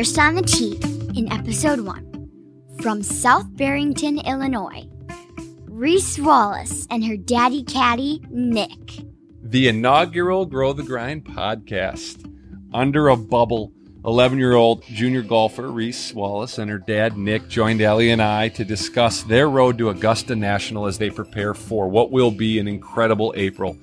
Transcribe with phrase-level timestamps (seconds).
[0.00, 0.80] First on the Tee
[1.14, 2.30] in episode one.
[2.80, 4.88] From South Barrington, Illinois,
[5.66, 9.02] Reese Wallace and her daddy caddy, Nick.
[9.42, 12.24] The inaugural Grow the Grind podcast.
[12.72, 13.74] Under a bubble,
[14.06, 18.48] 11 year old junior golfer Reese Wallace and her dad Nick joined Ellie and I
[18.48, 22.68] to discuss their road to Augusta National as they prepare for what will be an
[22.68, 23.76] incredible April.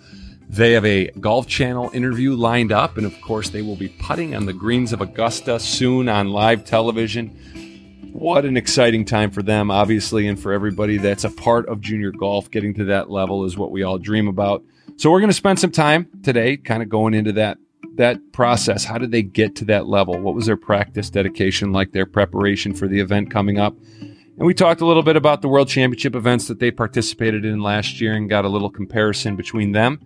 [0.50, 4.34] They have a Golf Channel interview lined up, and of course, they will be putting
[4.34, 8.09] on the greens of Augusta soon on live television.
[8.13, 12.12] What an exciting time for them, obviously, and for everybody that's a part of junior
[12.12, 12.49] golf.
[12.49, 14.63] Getting to that level is what we all dream about.
[14.95, 17.57] So, we're going to spend some time today kind of going into that
[17.95, 18.85] that process.
[18.85, 20.18] How did they get to that level?
[20.18, 23.76] What was their practice dedication like, their preparation for the event coming up?
[23.99, 27.62] And we talked a little bit about the World Championship events that they participated in
[27.62, 29.99] last year and got a little comparison between them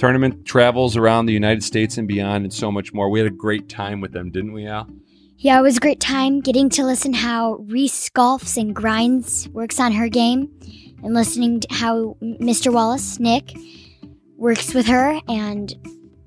[0.00, 3.10] tournament travels around the United States and beyond, and so much more.
[3.10, 4.88] We had a great time with them, didn't we, Al?
[5.36, 9.78] Yeah, it was a great time getting to listen how Reese golfs and grinds, works
[9.78, 10.48] on her game,
[11.02, 12.72] and listening to how Mr.
[12.72, 13.54] Wallace, Nick,
[14.38, 15.74] works with her, and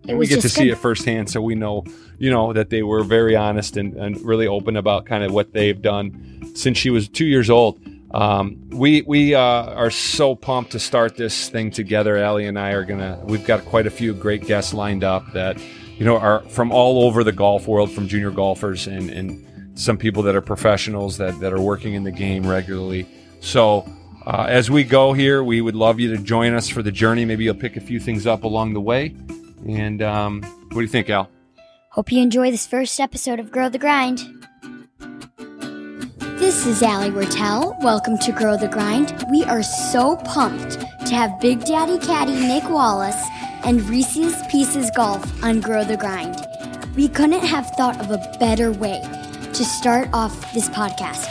[0.07, 0.51] and we get to good.
[0.51, 1.83] see it firsthand, so we know,
[2.19, 5.53] you know, that they were very honest and, and really open about kind of what
[5.53, 7.79] they've done since she was two years old.
[8.13, 12.17] Um, we we uh, are so pumped to start this thing together.
[12.17, 13.19] Allie and I are gonna.
[13.23, 15.57] We've got quite a few great guests lined up that
[15.97, 19.97] you know are from all over the golf world, from junior golfers and and some
[19.97, 23.07] people that are professionals that that are working in the game regularly.
[23.41, 23.87] So.
[24.25, 27.25] Uh, as we go here, we would love you to join us for the journey.
[27.25, 29.13] Maybe you'll pick a few things up along the way.
[29.67, 31.29] And um, what do you think, Al?
[31.89, 34.21] Hope you enjoy this first episode of Grow the Grind.
[36.53, 37.77] This is Allie Wertel.
[37.79, 39.25] Welcome to Grow the Grind.
[39.31, 43.19] We are so pumped to have Big Daddy Caddy Nick Wallace
[43.65, 46.45] and Reese's Pieces Golf on Grow the Grind.
[46.95, 51.25] We couldn't have thought of a better way to start off this podcast.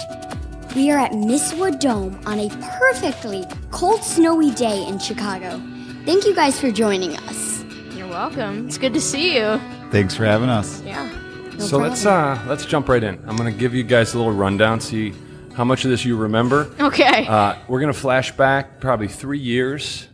[0.74, 2.48] We are at Mistwood Dome on a
[2.80, 5.62] perfectly cold, snowy day in Chicago.
[6.04, 7.62] Thank you guys for joining us.
[7.94, 8.66] You're welcome.
[8.66, 9.60] It's good to see you.
[9.92, 10.82] Thanks for having us.
[10.82, 11.21] Yeah.
[11.62, 11.90] No so problem.
[11.90, 13.22] let's uh let's jump right in.
[13.28, 15.14] I'm gonna give you guys a little rundown, see
[15.54, 16.74] how much of this you remember.
[16.80, 17.24] Okay.
[17.24, 20.08] Uh, we're gonna flash back probably three years.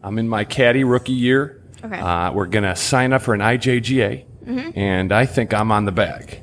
[0.00, 1.60] I'm in my caddy rookie year.
[1.82, 1.98] Okay.
[1.98, 4.78] Uh, we're gonna sign up for an IJGA, mm-hmm.
[4.78, 6.40] and I think I'm on the bag,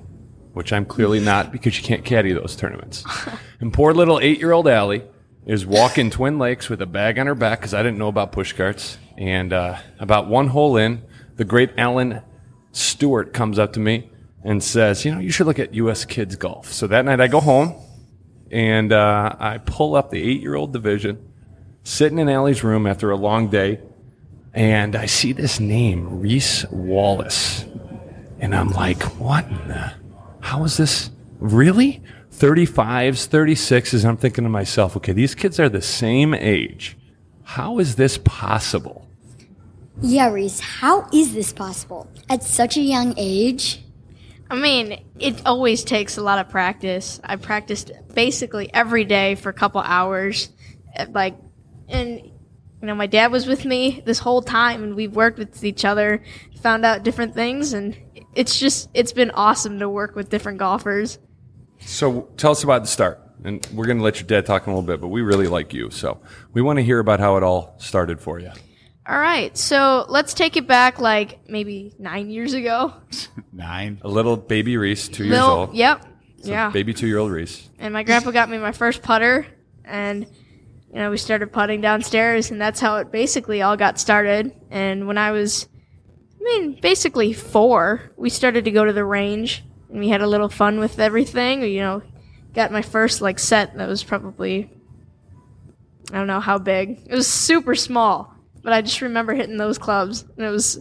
[0.51, 3.05] which I'm clearly not because you can't caddy those tournaments.
[3.61, 5.03] and poor little eight-year-old Allie
[5.45, 8.33] is walking Twin Lakes with a bag on her back because I didn't know about
[8.33, 8.97] push carts.
[9.17, 11.01] And uh, about one hole in,
[11.37, 12.21] the great Alan
[12.73, 14.09] Stewart comes up to me
[14.43, 16.05] and says, you know, you should look at U.S.
[16.05, 16.71] Kids Golf.
[16.71, 17.75] So that night I go home
[18.51, 21.31] and uh, I pull up the eight year old division,
[21.83, 23.81] sitting in Allie's room after a long day,
[24.53, 27.65] and I see this name, Reese Wallace.
[28.39, 29.93] And I'm like, what the,
[30.39, 32.01] how is this really?
[32.31, 34.05] 35s, 36s.
[34.05, 36.97] I'm thinking to myself, okay, these kids are the same age.
[37.43, 39.05] How is this possible?
[40.01, 42.09] Yeah, Reese, how is this possible?
[42.29, 43.83] At such a young age?
[44.49, 47.19] I mean, it always takes a lot of practice.
[47.23, 50.49] I practiced basically every day for a couple hours.
[50.95, 51.37] Eh, like,
[51.87, 55.63] and, you know, my dad was with me this whole time and we've worked with
[55.63, 56.23] each other,
[56.61, 57.97] found out different things, and
[58.33, 61.19] it's just, it's been awesome to work with different golfers.
[61.79, 63.21] So tell us about the start.
[63.43, 65.47] And we're going to let your dad talk in a little bit, but we really
[65.47, 65.91] like you.
[65.91, 66.19] So
[66.53, 68.51] we want to hear about how it all started for you.
[69.09, 72.93] All right, so let's take it back like maybe nine years ago.
[73.51, 73.99] Nine.
[74.03, 75.73] A little baby Reese, two years old.
[75.73, 76.05] Yep.
[76.43, 76.69] So yeah.
[76.69, 77.67] Baby two year old Reese.
[77.79, 79.47] And my grandpa got me my first putter,
[79.83, 80.27] and
[80.93, 84.53] you know we started putting downstairs, and that's how it basically all got started.
[84.69, 85.67] And when I was,
[86.39, 90.27] I mean, basically four, we started to go to the range, and we had a
[90.27, 91.63] little fun with everything.
[91.63, 92.03] You know,
[92.53, 94.69] got my first like set that was probably,
[96.11, 97.07] I don't know how big.
[97.07, 100.79] It was super small but I just remember hitting those clubs, and it was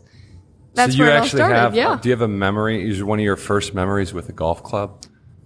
[0.74, 1.56] that's so you where actually it all started.
[1.56, 1.74] have.
[1.74, 1.98] yeah.
[2.00, 2.88] Do you have a memory?
[2.88, 5.04] Is one of your first memories with a golf club?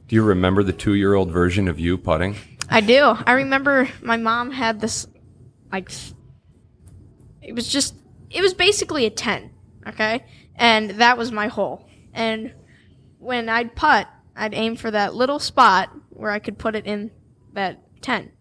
[0.09, 2.37] Do you remember the two-year-old version of you putting?
[2.69, 3.03] I do.
[3.03, 5.07] I remember my mom had this,
[5.71, 5.91] like,
[7.41, 7.95] it was just,
[8.31, 9.51] it was basically a ten,
[9.87, 10.25] okay,
[10.57, 11.87] and that was my hole.
[12.13, 12.53] And
[13.19, 17.11] when I'd putt, I'd aim for that little spot where I could put it in
[17.55, 18.33] that ten.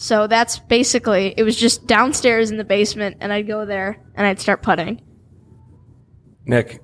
[0.00, 4.28] So that's basically it was just downstairs in the basement, and I'd go there and
[4.28, 5.02] I'd start putting.
[6.46, 6.80] Nick,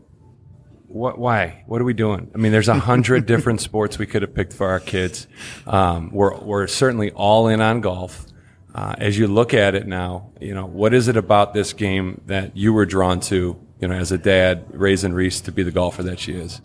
[0.89, 1.17] what?
[1.17, 1.63] Why?
[1.69, 2.29] What are we doing?
[2.35, 5.29] I mean, there's a hundred different sports we could have picked for our kids.
[5.65, 8.27] Um, we're we're certainly all in on golf.
[8.75, 12.21] Uh, as you look at it now, you know what is it about this game
[12.27, 13.57] that you were drawn to?
[13.81, 16.61] You know, as a dad raising Reese to be the golfer that she is.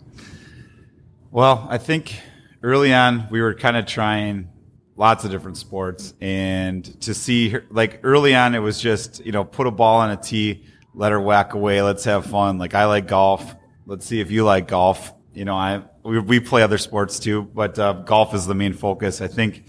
[1.30, 2.18] Well, I think
[2.60, 4.48] early on, we were kind of trying
[4.96, 9.32] lots of different sports, and to see her, like early on, it was just you
[9.32, 10.64] know put a ball on a tee,
[10.94, 12.58] let her whack away, let's have fun.
[12.58, 13.54] Like I like golf.
[13.86, 15.12] Let's see if you like golf.
[15.34, 18.72] You know, I we, we play other sports too, but uh, golf is the main
[18.72, 19.20] focus.
[19.20, 19.64] I think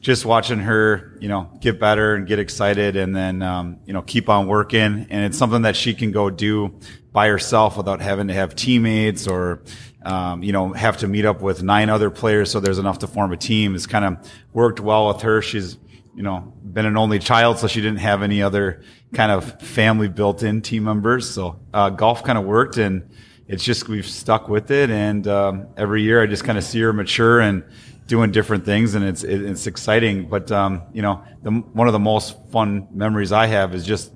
[0.00, 4.02] just watching her, you know, get better and get excited and then, um, you know,
[4.02, 5.06] keep on working.
[5.10, 6.78] And it's something that she can go do
[7.12, 9.62] by herself without having to have teammates or,
[10.06, 12.50] um, you know, have to meet up with nine other players.
[12.50, 13.74] So there's enough to form a team.
[13.74, 15.42] It's kind of worked well with her.
[15.42, 15.78] She's,
[16.14, 18.82] you know, been an only child, so she didn't have any other
[19.12, 21.28] kind of family built in team members.
[21.28, 23.10] So, uh, golf kind of worked and,
[23.48, 26.80] it's just we've stuck with it, and um, every year I just kind of see
[26.80, 27.62] her mature and
[28.06, 30.28] doing different things, and it's it, it's exciting.
[30.28, 34.12] But um, you know, the, one of the most fun memories I have is just,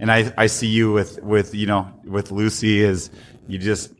[0.00, 3.10] and I I see you with with you know with Lucy is
[3.46, 3.92] you just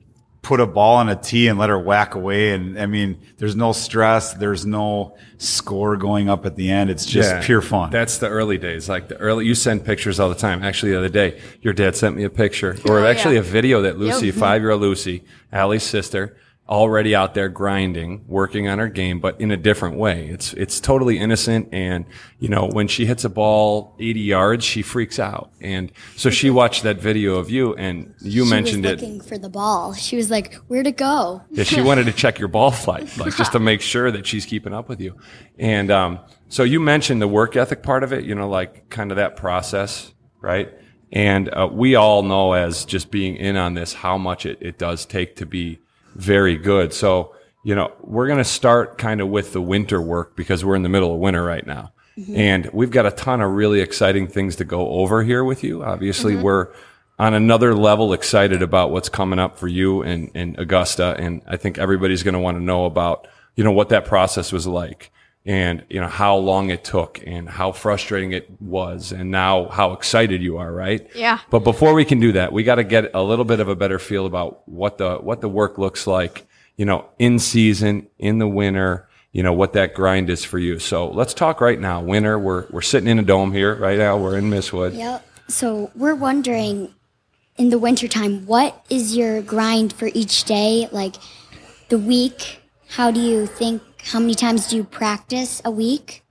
[0.43, 2.53] put a ball on a tee and let her whack away.
[2.53, 4.35] And I mean, there's no stress.
[4.35, 6.91] There's no score going up at the end.
[6.91, 7.41] It's just Yeah.
[7.45, 7.91] pure fun.
[7.91, 8.89] That's the early days.
[8.89, 10.65] Like the early, you send pictures all the time.
[10.65, 13.41] Actually, the other day, your dad sent me a picture, or Oh, actually yeah.
[13.41, 14.35] a video that Lucy, Yep.
[14.35, 15.23] five year old Lucy,
[15.53, 16.37] Allie's sister,
[16.69, 20.29] already out there grinding, working on her game, but in a different way.
[20.29, 22.07] It's it's totally innocent, and
[22.39, 26.51] you know when she hits a ball 80 yards, she freaks out, and so she
[26.61, 29.01] watched that video of you, and you she mentioned was it.
[29.01, 29.93] looking for the ball.
[29.93, 33.37] She was like, "Where'd it go?" Yeah, she wanted to check your ball flight, like
[33.37, 35.17] just to make sure that she's keeping up with you.
[35.59, 39.11] And um, so you mentioned the work ethic part of it, you know, like kind
[39.11, 40.73] of that process, right?
[41.13, 44.79] And uh, we all know as just being in on this how much it, it
[44.79, 45.82] does take to be
[46.15, 46.93] very good.
[46.93, 50.77] So, you know, we're going to start kind of with the winter work because we're
[50.77, 51.93] in the middle of winter right now.
[52.19, 52.37] Mm-hmm.
[52.37, 55.83] And we've got a ton of really exciting things to go over here with you.
[55.83, 56.43] Obviously, mm-hmm.
[56.43, 56.69] we're
[57.19, 61.15] on another level excited about what's coming up for you and, and Augusta.
[61.19, 64.53] And I think everybody's going to want to know about, you know, what that process
[64.53, 65.12] was like
[65.45, 69.93] and, you know, how long it took and how frustrating it was and now how
[69.93, 71.09] excited you are, right?
[71.17, 71.41] Yeah.
[71.51, 73.75] But before we can do that, we got to get a little bit of a
[73.75, 76.47] better feel about what the, what the work looks like,
[76.77, 80.79] you know, in season, in the winter, you know, what that grind is for you.
[80.79, 82.03] So let's talk right now.
[82.03, 84.17] Winter, we're, we're sitting in a dome here right now.
[84.19, 84.97] We're in Mistwood.
[84.97, 85.27] Yep.
[85.49, 86.95] So we're wondering,
[87.57, 90.89] in the wintertime, what is your grind for each day?
[90.93, 91.17] Like
[91.89, 92.62] the week?
[92.93, 93.81] How do you think?
[94.03, 96.25] How many times do you practice a week?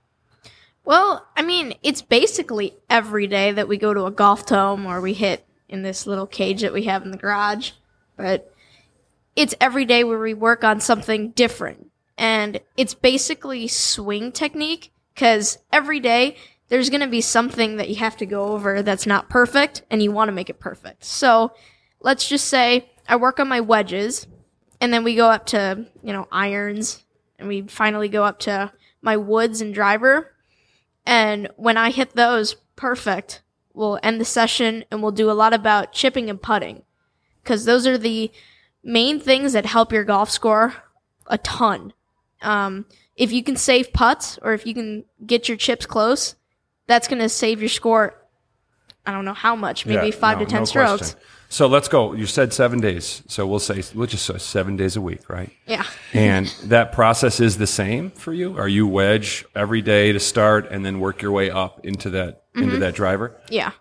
[0.84, 5.00] Well, I mean, it's basically every day that we go to a golf dome or
[5.00, 7.72] we hit in this little cage that we have in the garage.
[8.16, 8.54] But
[9.34, 11.90] it's every day where we work on something different.
[12.16, 16.36] And it's basically swing technique because every day
[16.68, 20.00] there's going to be something that you have to go over that's not perfect and
[20.00, 21.04] you want to make it perfect.
[21.04, 21.54] So
[22.00, 24.28] let's just say I work on my wedges
[24.82, 27.04] and then we go up to, you know, irons
[27.38, 30.34] and we finally go up to my woods and driver.
[31.06, 33.42] And when I hit those perfect,
[33.72, 36.82] we'll end the session and we'll do a lot about chipping and putting.
[37.44, 38.32] Because those are the
[38.82, 40.74] main things that help your golf score
[41.28, 41.92] a ton.
[42.42, 42.86] Um,
[43.16, 46.34] if you can save putts or if you can get your chips close,
[46.88, 48.16] that's going to save your score.
[49.06, 51.12] I don't know how much, maybe Yeah, five no, to ten no strokes.
[51.12, 51.20] question.
[51.52, 52.14] So let's go.
[52.14, 53.22] You said seven days.
[53.28, 55.50] So we'll say, we'll just say seven days a week, right?
[55.66, 55.84] Yeah.
[56.14, 58.56] And that process is the same for you?
[58.56, 62.38] Are you wedge every day to start and then work your way up into that,
[62.54, 62.62] Mm-hmm.
[62.64, 63.38] into that driver?
[63.50, 63.72] Yeah.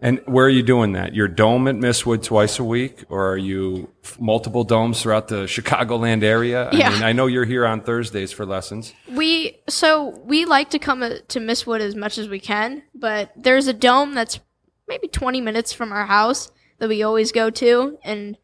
[0.00, 1.14] And where are you doing that?
[1.14, 5.44] Your dome at Mistwood twice a week, or are you f- multiple domes throughout the
[5.44, 6.70] Chicagoland area?
[6.70, 6.90] I Yeah.
[6.90, 8.92] mean, I know you're here on Thursdays for lessons.
[9.08, 13.30] We so we like to come uh, to Mistwood as much as we can, but
[13.36, 14.40] there's a dome that's
[14.88, 16.50] maybe 20 minutes from our house
[16.82, 18.36] that we always go to, and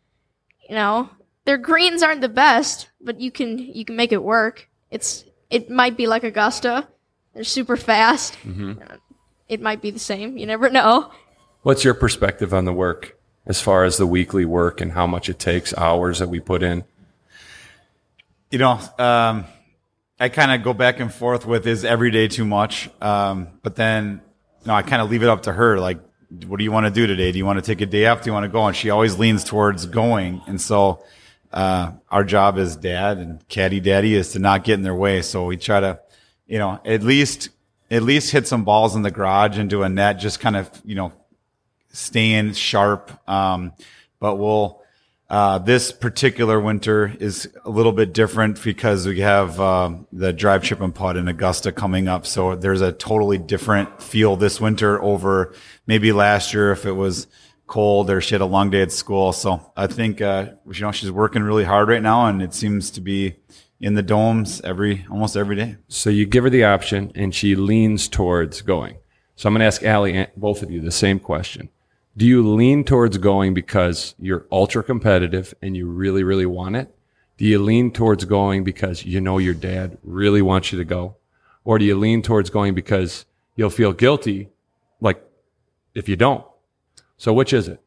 [0.69, 1.11] you know
[1.45, 4.69] their greens aren't the best, but you can you can make it work.
[4.93, 6.87] It's it might be like Augusta,
[7.35, 8.39] they're super fast.
[8.49, 8.75] Uh,
[9.49, 10.37] It might be the same.
[10.39, 11.11] You never know.
[11.63, 15.29] What's your perspective on the work as far as the weekly work and how much
[15.29, 16.85] it takes, hours that we put in?
[18.53, 19.47] you know, um,
[20.21, 22.89] I kind of go back and forth with is every day too much?
[23.03, 24.23] Um, but then,
[24.63, 25.79] you know, I kind of leave it up to her.
[25.81, 25.99] Like,
[26.47, 27.33] what do you want to do today?
[27.33, 28.23] Do you want to take a day off?
[28.23, 28.67] Do you want to go?
[28.67, 30.43] And she always leans towards going.
[30.47, 31.05] And so,
[31.53, 35.23] uh, our job as dad and caddy daddy is to not get in their way.
[35.23, 36.01] So we try to,
[36.47, 37.49] you know, at least,
[37.91, 40.95] at least hit some balls in the garage into a net, just kind of, you
[40.95, 41.13] know,
[41.91, 43.11] staying sharp.
[43.29, 43.73] Um,
[44.21, 44.83] but we'll,
[45.31, 50.63] uh, this particular winter is a little bit different because we have um, the drive
[50.63, 52.27] chip and putt in Augusta coming up.
[52.27, 55.55] So there's a totally different feel this winter over
[55.87, 57.27] maybe last year if it was
[57.67, 59.35] cold or she had a long day at school.
[59.35, 62.91] So I think uh, you know she's working really hard right now, and it seems
[62.93, 63.37] to be
[63.81, 65.77] in the domes every almost every day.
[65.89, 68.97] So you give her the option and she leans towards going.
[69.37, 71.69] So I'm going to ask Allie, and both of you, the same question.
[72.19, 76.93] Do you lean towards going because you're ultra competitive and you really, really want it?
[77.37, 81.15] Do you lean towards going because you know your dad really wants you to go?
[81.65, 84.49] Or do you lean towards going because you'll feel guilty,
[85.01, 85.23] like
[85.95, 86.45] if you don't?
[87.19, 87.81] So which is it?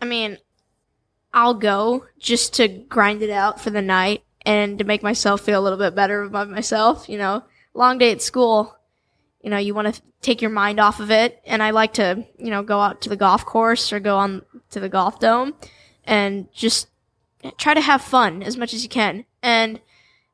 [0.00, 0.38] I mean,
[1.34, 5.60] I'll go just to grind it out for the night and to make myself feel
[5.60, 7.10] a little bit better about myself.
[7.10, 8.75] You know, long day at school,
[9.46, 11.40] you know, you want to take your mind off of it.
[11.46, 14.42] And I like to, you know, go out to the golf course or go on
[14.70, 15.54] to the golf dome
[16.02, 16.88] and just
[17.44, 19.24] eh, try to have fun as much as you can.
[19.44, 19.80] And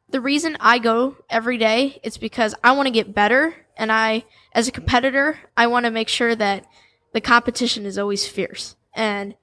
[0.09, 3.55] the reason I go every day is because I want to get better.
[3.77, 6.65] And I, as a competitor, I want to make sure that
[7.13, 8.77] the competition is always fierce.
[8.95, 9.35] And,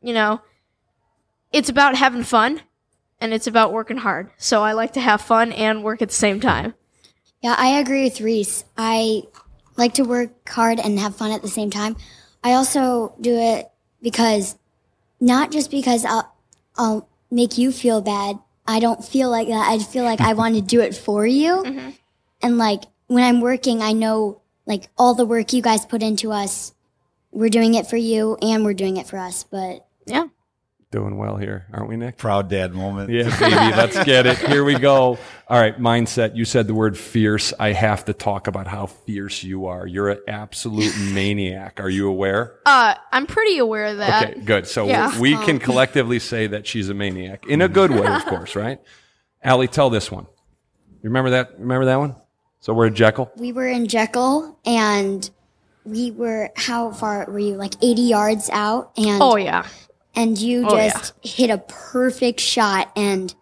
[0.00, 0.40] you know,
[1.52, 2.62] it's about having fun
[3.20, 4.32] and it's about working hard.
[4.36, 6.74] So I like to have fun and work at the same time.
[7.42, 8.64] Yeah, I agree with Reese.
[8.76, 9.22] I
[9.76, 11.96] like to work hard and have fun at the same time.
[12.44, 13.70] I also do it
[14.00, 14.56] because,
[15.20, 16.34] not just because I'll,
[16.76, 18.38] I'll make you feel bad.
[18.66, 19.68] I don't feel like that.
[19.68, 21.62] I feel like I want to do it for you.
[21.72, 21.90] Mm-hmm.
[22.44, 26.32] And like when I'm working, I know like all the work you guys put into
[26.32, 26.74] us,
[27.30, 29.44] we're doing it for you and we're doing it for us.
[29.44, 30.26] But Yeah.
[30.92, 32.18] Doing well here, aren't we, Nick?
[32.18, 33.08] Proud dad moment.
[33.10, 34.36] Yeah, baby, let's get it.
[34.36, 35.18] Here we go.
[35.48, 36.36] All right, mindset.
[36.36, 37.54] You said the word fierce.
[37.58, 39.86] I have to talk about how fierce you are.
[39.86, 41.80] You're an absolute maniac.
[41.80, 42.56] Are you aware?
[42.66, 44.32] Uh, I'm pretty aware of that.
[44.32, 44.66] Okay, good.
[44.66, 45.18] So yeah.
[45.18, 48.78] we can collectively say that she's a maniac in a good way, of course, right?
[49.42, 50.26] Allie, tell this one.
[51.02, 51.58] You remember that?
[51.58, 52.16] Remember that one?
[52.60, 53.32] So we're at Jekyll.
[53.36, 55.28] we were in Jekyll and
[55.84, 57.54] we were, how far were you?
[57.54, 58.92] Like 80 yards out.
[58.98, 59.66] And Oh yeah.
[60.14, 60.90] And you Oh, yeah.
[60.90, 63.34] just hit a perfect shot and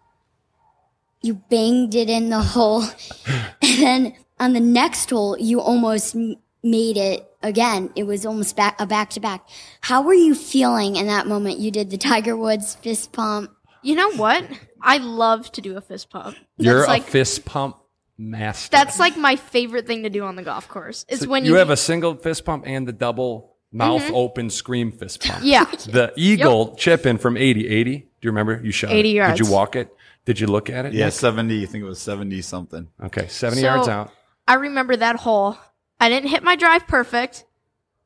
[1.21, 2.83] you banged it in the hole.
[3.61, 7.91] and then on the next hole, you almost m- made it again.
[7.95, 9.47] It was almost back a back to back.
[9.81, 11.59] How were you feeling in that moment?
[11.59, 13.51] You did the Tiger Woods fist pump.
[13.83, 14.45] You know what?
[14.81, 16.37] I love to do a fist pump.
[16.57, 17.77] You're that's a like fist pump
[18.17, 18.69] master.
[18.71, 21.05] that's like my favorite thing to do on the golf course.
[21.09, 24.91] Is when you you, have a single fist pump and the double mouth open scream
[24.91, 25.39] fist pump.
[25.39, 25.45] Mm-hmm.
[25.47, 25.65] yeah.
[25.65, 27.67] The eagle chip in from 80.
[27.67, 27.97] 80.
[27.97, 28.59] Do you remember?
[28.63, 29.13] You shot 80 it.
[29.13, 29.37] yards.
[29.39, 29.93] Did you walk it?
[30.25, 30.93] Did you look at it?
[30.93, 31.13] Yeah, Nick?
[31.15, 32.87] 70, I think it was 70 something.
[33.03, 34.11] Okay, 70 So- yards out.
[34.47, 35.57] I remember that hole.
[35.99, 37.45] I didn't hit my drive perfect,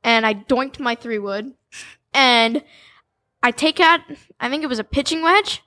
[0.04, 1.54] and I doinked my three wood,
[2.14, 2.62] and
[3.42, 4.02] I take out.
[4.40, 5.64] I think it was a pitching wedge,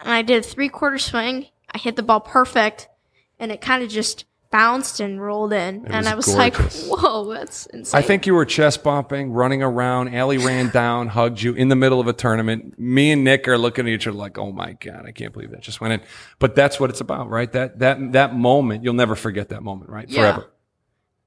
[0.00, 1.46] and I did a three quarter swing.
[1.74, 2.88] I hit the ball perfect,
[3.38, 6.88] and it kind of just bounced and rolled in, and was I was gorgeous.
[6.88, 10.14] like, "Whoa, that's insane!" I think you were chest bumping, running around.
[10.14, 12.78] Allie ran down, hugged you in the middle of a tournament.
[12.78, 15.50] Me and Nick are looking at each other like, "Oh my god, I can't believe
[15.50, 16.00] that just went in."
[16.38, 17.50] But that's what it's about, right?
[17.52, 20.08] That that that moment, you'll never forget that moment, right?
[20.08, 20.20] Yeah.
[20.32, 20.50] Forever.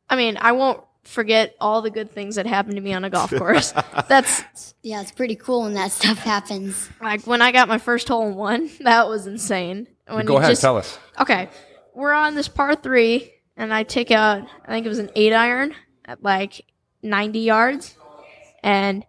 [0.09, 3.09] I mean, I won't forget all the good things that happened to me on a
[3.09, 3.73] golf course.
[4.07, 6.89] that's Yeah, it's pretty cool when that stuff happens.
[7.01, 8.69] like when I got my first hole in one.
[8.81, 9.87] That was insane.
[10.07, 10.97] When Go ahead, just- tell us.
[11.19, 11.47] Okay,
[11.93, 15.33] we're on this par three, and I take out, I think it was an eight
[15.33, 16.65] iron at like
[17.01, 17.97] 90 yards,
[18.63, 19.05] and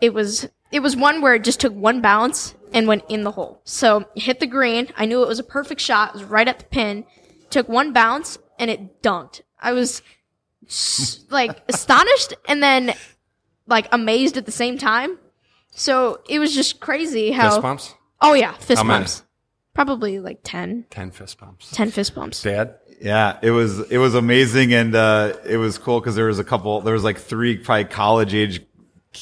[0.00, 3.30] it was it was one where it just took one bounce and went in the
[3.30, 3.60] hole.
[3.64, 4.88] So hit the green.
[4.96, 6.08] I knew it was a perfect shot.
[6.08, 7.04] It was right at the pin.
[7.50, 9.42] Took one bounce and it dunked.
[9.60, 10.02] I was
[11.30, 12.94] like astonished and then
[13.66, 15.18] like amazed at the same time.
[15.70, 17.50] So it was just crazy how.
[17.50, 17.94] Fist bumps?
[18.20, 19.23] Oh yeah, fist How bumps.
[19.74, 21.70] Probably like 10, 10 fist bumps.
[21.72, 22.42] 10 fist bumps.
[22.42, 22.76] Dad?
[23.00, 26.44] Yeah, it was it was amazing and uh, it was cool because there was a
[26.44, 26.80] couple.
[26.80, 28.64] There was like three probably college age,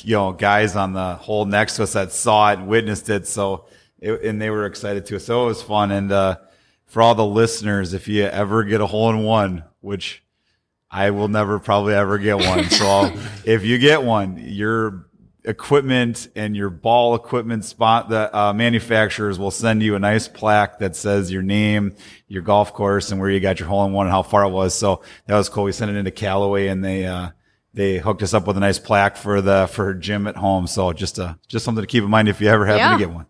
[0.02, 3.26] you know, guys on the hole next to us that saw it and witnessed it.
[3.26, 3.64] So
[3.98, 5.18] it, and they were excited too.
[5.18, 5.90] So it was fun.
[5.90, 6.36] And uh,
[6.84, 10.22] for all the listeners, if you ever get a hole in one, which
[10.90, 12.68] I will never probably ever get one.
[12.68, 13.12] So
[13.44, 15.06] if you get one, your
[15.44, 20.78] equipment and your ball equipment spot, the uh, manufacturers will send you a nice plaque
[20.78, 21.94] that says your name,
[22.28, 24.50] your golf course, and where you got your hole in one and how far it
[24.50, 24.74] was.
[24.74, 25.64] So that was cool.
[25.64, 27.30] We sent it into Callaway and they, uh,
[27.74, 30.66] they hooked us up with a nice plaque for the, for Jim at home.
[30.66, 32.92] So just, uh, just something to keep in mind if you ever happen Yeah.
[32.92, 33.26] to get one.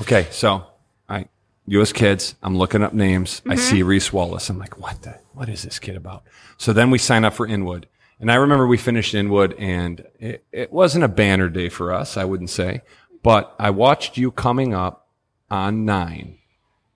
[0.00, 0.64] Okay, so
[1.08, 1.26] I,
[1.66, 1.92] U.S.
[1.92, 3.42] Kids, I'm looking up names.
[3.48, 4.48] I see Reese Wallace.
[4.50, 6.24] I'm like, what the, what is this kid about?
[6.58, 7.86] So then we sign up for Inwood.
[8.20, 12.18] And I remember we finished Inwood and it, it wasn't a banner day for us,
[12.18, 12.82] I wouldn't say,
[13.22, 15.08] but I watched you coming up
[15.50, 16.36] on nine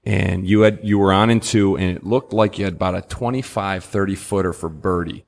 [0.05, 2.95] and you had, you were on in two and it looked like you had about
[2.95, 5.25] a 25, 30 footer for birdie.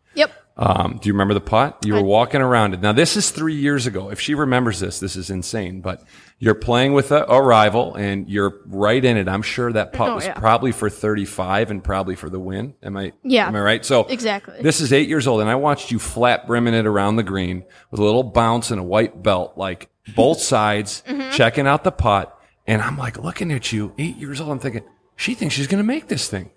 [0.58, 1.84] Um, do you remember the putt?
[1.84, 2.80] You were walking around it.
[2.80, 4.08] Now, this is three years ago.
[4.10, 5.82] If she remembers this, this is insane.
[5.82, 6.02] But
[6.38, 9.28] you're playing with a, a rival and you're right in it.
[9.28, 10.32] I'm sure that putt Oh, was yeah.
[10.32, 12.74] probably for 35 and probably for the win.
[12.82, 13.12] Am I?
[13.22, 13.48] Yeah.
[13.48, 13.84] Am I right?
[13.84, 14.62] So Exactly.
[14.62, 17.64] This is eight years old, and I watched you flat brimming it around the green
[17.90, 21.32] with a little bounce and a white belt, like both sides, Mm-hmm.
[21.32, 22.32] checking out the putt.
[22.66, 24.50] And I'm like looking at you, eight years old.
[24.52, 24.84] I'm thinking
[25.16, 26.50] she thinks she's going to make this thing.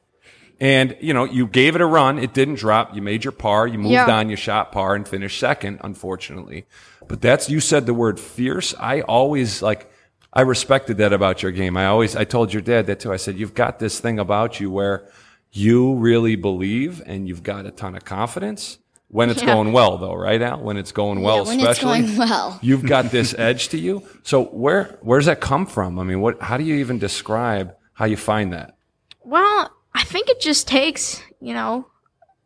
[0.61, 2.19] And, you know, you gave it a run.
[2.19, 2.93] It didn't drop.
[2.93, 3.65] You made your par.
[3.67, 4.09] You moved Yeah.
[4.11, 4.29] on.
[4.29, 6.65] You shot par and finished second, unfortunately.
[7.07, 8.75] But that's, you said the word fierce.
[8.79, 9.89] I always like,
[10.33, 11.77] I respected that about your game.
[11.77, 13.11] I always, I told your dad that too.
[13.13, 15.07] I said, you've got this thing about you where
[15.51, 19.55] you really believe and you've got a ton of confidence when it's Yeah.
[19.55, 20.59] going well though, right Al?
[20.61, 22.59] When it's going well, Yeah, when it's going well.
[22.61, 24.03] You've got this edge to you.
[24.21, 25.97] So where, where's that come from?
[25.97, 28.75] I mean, what, how do you even describe how you find that?
[29.23, 31.87] Well, I think it just takes, you know,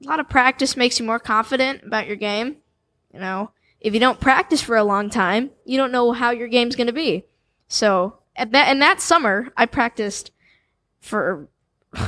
[0.03, 2.57] a lot of practice makes you more confident about your game.
[3.13, 6.47] You know, if you don't practice for a long time, you don't know how your
[6.47, 7.25] game's going to be.
[7.67, 10.31] So, at that and that summer, I practiced
[10.99, 11.47] for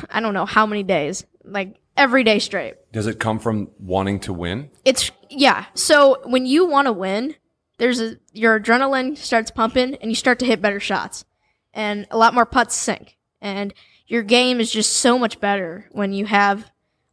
[0.10, 2.75] I don't know how many days, like every day straight.
[2.92, 4.72] Does it come from wanting to win?
[4.84, 5.65] It's yeah.
[5.74, 7.36] So when you want to win,
[7.77, 11.25] there's a your adrenaline starts pumping and you start to hit better shots,
[11.74, 13.74] and a lot more putts sink, and
[14.07, 16.69] your game is just so much better when you have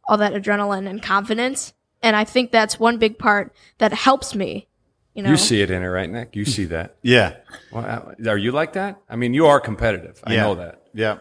[0.07, 1.73] all that adrenaline and confidence.
[2.01, 4.67] And I think that's one big part that helps me.
[5.13, 6.35] You know, You see it in her, right, Nick?
[6.35, 6.95] You see that.
[7.03, 7.37] Yeah.
[7.71, 8.99] Well, are you like that?
[9.09, 10.19] I mean, you are competitive.
[10.23, 10.43] I yeah.
[10.43, 10.81] know that.
[10.93, 11.17] Yeah.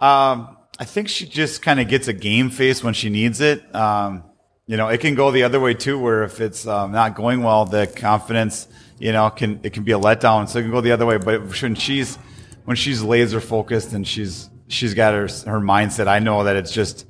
[0.00, 3.74] Um, I think she just kind of gets a game face when she needs it.
[3.74, 4.24] Um,
[4.66, 7.42] you know, it can go the other way too, where if it's um, not going
[7.42, 8.66] well, the confidence,
[8.98, 10.48] you know, can it can be a letdown.
[10.48, 11.18] So it can go the other way.
[11.18, 12.16] But when she's
[12.64, 16.72] when she's laser focused and she's she's got her her mindset, I know that it's
[16.72, 17.06] just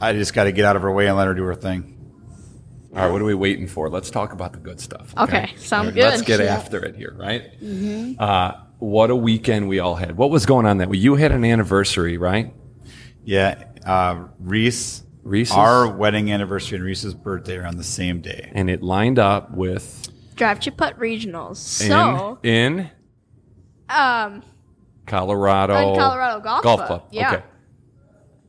[0.00, 1.92] I just got to get out of her way and let her do her thing.
[2.94, 3.90] All right, what are we waiting for?
[3.90, 5.12] Let's talk about the good stuff.
[5.18, 6.46] Okay, sounds All right, Let's get Yeah.
[6.46, 7.42] after it here, right?
[8.18, 10.16] Uh, what a weekend we all had.
[10.16, 10.88] What was going on that?
[10.88, 12.54] Well, you had an anniversary, right?
[13.22, 15.02] Yeah, uh, Reese.
[15.22, 15.56] Reese's?
[15.56, 18.50] Our wedding anniversary and Reese's birthday are on the same day.
[18.54, 21.56] And it lined up with drive chip putt regionals.
[21.56, 22.90] So, in, in
[23.90, 24.42] um,
[25.06, 25.74] Colorado.
[25.74, 27.02] on Colorado Golf, Club.
[27.10, 27.32] Yeah.
[27.32, 27.42] Okay.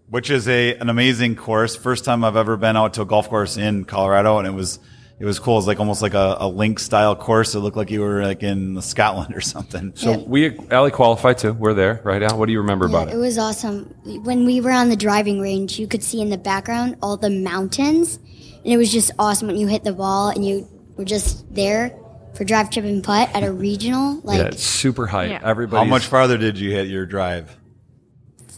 [0.10, 1.76] which is a an amazing course.
[1.76, 4.80] First time I've ever been out to a golf course in Colorado, and it was
[5.20, 5.56] it was cool.
[5.56, 7.56] It was like almost like a, a link style course.
[7.56, 9.94] It looked like you were like in Scotland or something.
[9.96, 11.54] So we, Allie qualified too.
[11.54, 12.38] We're there, right, Al?
[12.38, 13.16] What do you remember about it?
[13.16, 13.96] it was awesome.
[14.24, 17.32] When we were on the driving range, you could see in the background all the
[17.32, 20.68] mountains, and it was just awesome when you hit the ball and you
[20.98, 21.98] were just there
[22.38, 25.26] for drive, chip, and putt at a regional, like yeah, it's super high.
[25.26, 25.42] Yeah.
[25.44, 25.84] Everybody.
[25.86, 27.56] How much farther did you hit your drive?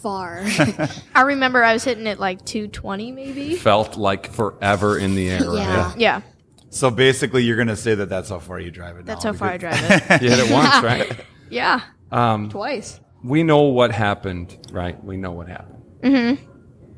[0.01, 0.41] far.
[1.15, 3.55] I remember I was hitting it like 220 maybe.
[3.55, 5.55] felt like forever in the air, right?
[5.57, 5.93] Yeah.
[5.97, 6.21] Yeah,
[6.69, 9.05] So basically, you're gonna say that that's how far you drive it.
[9.05, 9.33] that's now.
[9.33, 10.21] how far I drive it.
[10.21, 11.25] You hit it once, right?
[11.49, 12.99] Yeah, Um, twice.
[13.23, 15.03] we know what happened, right?
[15.03, 15.83] We know what happened.
[16.01, 16.45] Mm-hmm.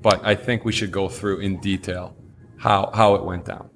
[0.01, 2.15] But I think we should go through in detail
[2.59, 3.69] how how it went down.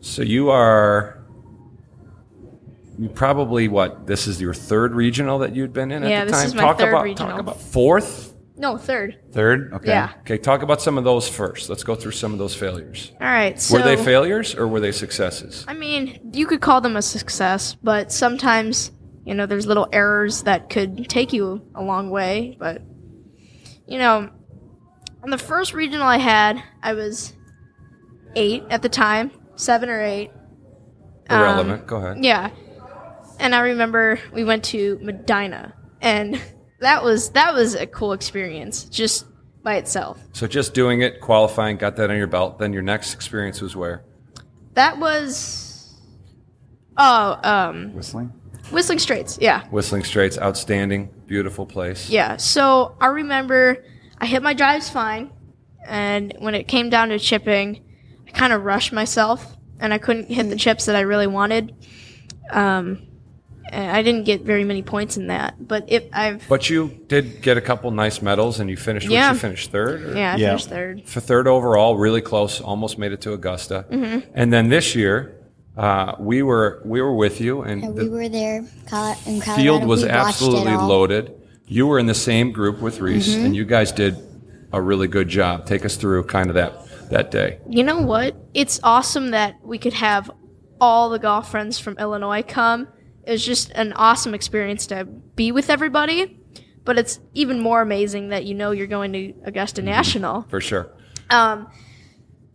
[0.00, 1.21] So you are you
[3.14, 4.06] probably what?
[4.06, 6.46] This is your third regional that you'd been in Yeah, at the this time.
[6.48, 7.30] is my talk third about regional.
[7.30, 8.34] talk about fourth.
[8.56, 9.18] No, third.
[9.32, 9.72] Third.
[9.74, 9.88] Okay.
[9.88, 10.12] Yeah.
[10.20, 11.68] Okay, talk about some of those first.
[11.68, 13.10] Let's go through some of those failures.
[13.20, 13.58] All right.
[13.60, 15.64] So were they failures or were they successes?
[15.66, 18.92] I mean, you could call them a success, but sometimes,
[19.24, 22.56] you know, there's little errors that could take you a long way.
[22.60, 22.82] But,
[23.88, 24.30] you know,
[25.24, 27.32] on the first regional I had, I was
[28.36, 30.30] eight at the time, seven or eight.
[31.30, 31.86] Um, Irrelevant.
[31.86, 32.22] go ahead.
[32.24, 32.50] Yeah.
[33.42, 36.40] And I remember we went to Medina, and
[36.78, 39.26] that was that was a cool experience just
[39.64, 40.20] by itself.
[40.32, 42.60] So just doing it, qualifying, got that on your belt.
[42.60, 44.04] Then your next experience was where?
[44.74, 45.92] That was
[46.96, 48.32] oh, um, Whistling.
[48.70, 49.38] Whistling Straits.
[49.40, 49.66] Yeah.
[49.70, 52.08] Whistling Straits, outstanding, beautiful place.
[52.08, 53.84] Yeah, so I remember
[54.18, 55.32] I hit my drives fine,
[55.84, 57.82] and when it came down to chipping,
[58.28, 61.74] I kind of rushed myself, and I couldn't hit the chips that I really wanted.
[62.48, 63.11] Um, and
[63.72, 67.56] I didn't get very many points in that, but if I've But you did get
[67.56, 69.08] a couple nice medals, and you finished.
[69.08, 69.32] What, Yeah.
[69.32, 70.02] you finished third.
[70.02, 70.48] or- yeah, I Yeah.
[70.48, 71.02] finished third.
[71.06, 73.84] For third overall, really close, almost made it to Augusta.
[73.90, 74.18] Mm-hmm.
[74.34, 75.36] And then this year,
[75.76, 79.40] uh, we were we were with you, and And the we were there Colo- in
[79.40, 79.62] Colorado.
[79.62, 81.32] field was we absolutely loaded.
[81.66, 83.44] You were in the same group with Reese, Mm-hmm.
[83.46, 84.16] and you guys did
[84.72, 85.64] a really good job.
[85.66, 86.74] Take us through kind of that
[87.10, 87.58] that day.
[87.68, 88.34] You know what?
[88.54, 90.30] It's awesome that we could have
[90.80, 92.88] all the golf friends from Illinois come.
[93.24, 96.38] It was just an awesome experience to be with everybody.
[96.84, 100.42] But it's even more amazing that you know you're going to Augusta National.
[100.50, 100.90] For sure.
[101.30, 101.70] Um,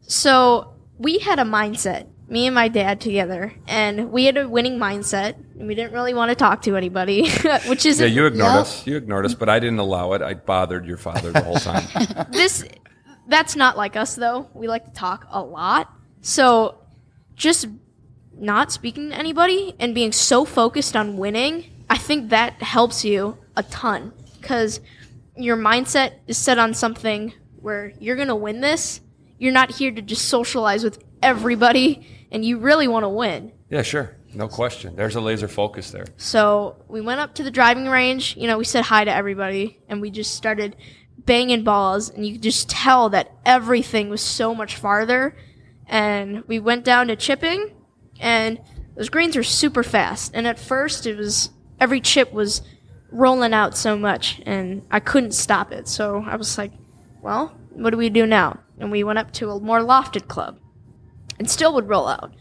[0.02, 4.78] so we had a mindset, me and my dad together, and we had a winning
[4.78, 7.30] mindset, and we didn't really want to talk to anybody,
[7.68, 8.62] which is Yeah, you ignored Yep.
[8.62, 8.88] us.
[8.88, 10.22] You ignored us, but I didn't allow it.
[10.22, 11.84] I bothered your father the whole time.
[12.32, 12.66] this
[13.30, 14.50] that's not like us though.
[14.54, 15.92] We like to talk a lot.
[16.22, 16.80] So
[17.36, 17.68] just
[18.40, 23.38] not speaking to anybody and being so focused on winning, I think that helps you
[23.56, 24.80] a ton cuz
[25.36, 29.02] your mindset is set on something where you're going to win this.
[29.38, 33.52] You're not here to just socialize with everybody and you really want to win.
[33.70, 34.18] yeah, sure.
[34.34, 34.96] No question.
[34.96, 36.06] There's a laser focus there.
[36.18, 38.36] So we went up to the driving range.
[38.38, 40.76] You know, we said hi to everybody, and we just started
[41.18, 45.36] banging balls, and you could just tell that everything was so much farther.
[45.88, 47.72] And we went down to chipping,
[48.20, 48.60] and
[48.96, 50.32] those greens were super fast.
[50.34, 52.62] And at first, it was every chip was
[53.12, 55.88] rolling out so much, and I couldn't stop it.
[55.88, 56.72] So I was like,
[57.22, 60.60] "Well, what do we do now?" And we went up to a more lofted club,
[61.40, 62.34] and still would roll out.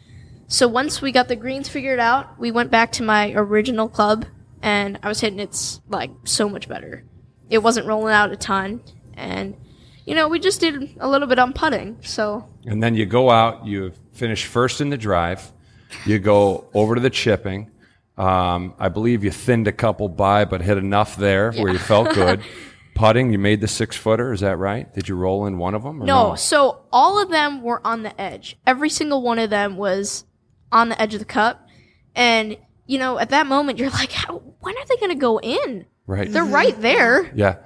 [0.49, 4.27] So once we got the greens figured out, we went back to my original club
[4.63, 7.05] and I was hitting it like so much better.
[7.51, 8.83] It wasn't rolling out a ton
[9.15, 9.57] and
[10.05, 11.97] you know, we just did a little bit on putting.
[12.03, 15.53] So And then you go out, you finish first in the drive,
[16.05, 17.71] you go over to the chipping.
[18.19, 22.15] Um, I believe you thinned a couple by, but hit enough there where you felt
[22.15, 22.43] good.
[22.95, 24.33] Putting, you made the six footer.
[24.33, 24.93] Is that right?
[24.95, 26.03] Did you roll in one of them?
[26.03, 28.57] Or no, so all of them were on the edge.
[28.67, 30.25] Every single one of them was
[30.73, 31.69] on the edge of the cup.
[32.15, 32.57] And
[32.87, 35.85] you know, at that moment you're like, How, when are they going to go in?
[36.07, 36.31] Right.
[36.31, 37.31] They're right there.
[37.35, 37.57] Yeah.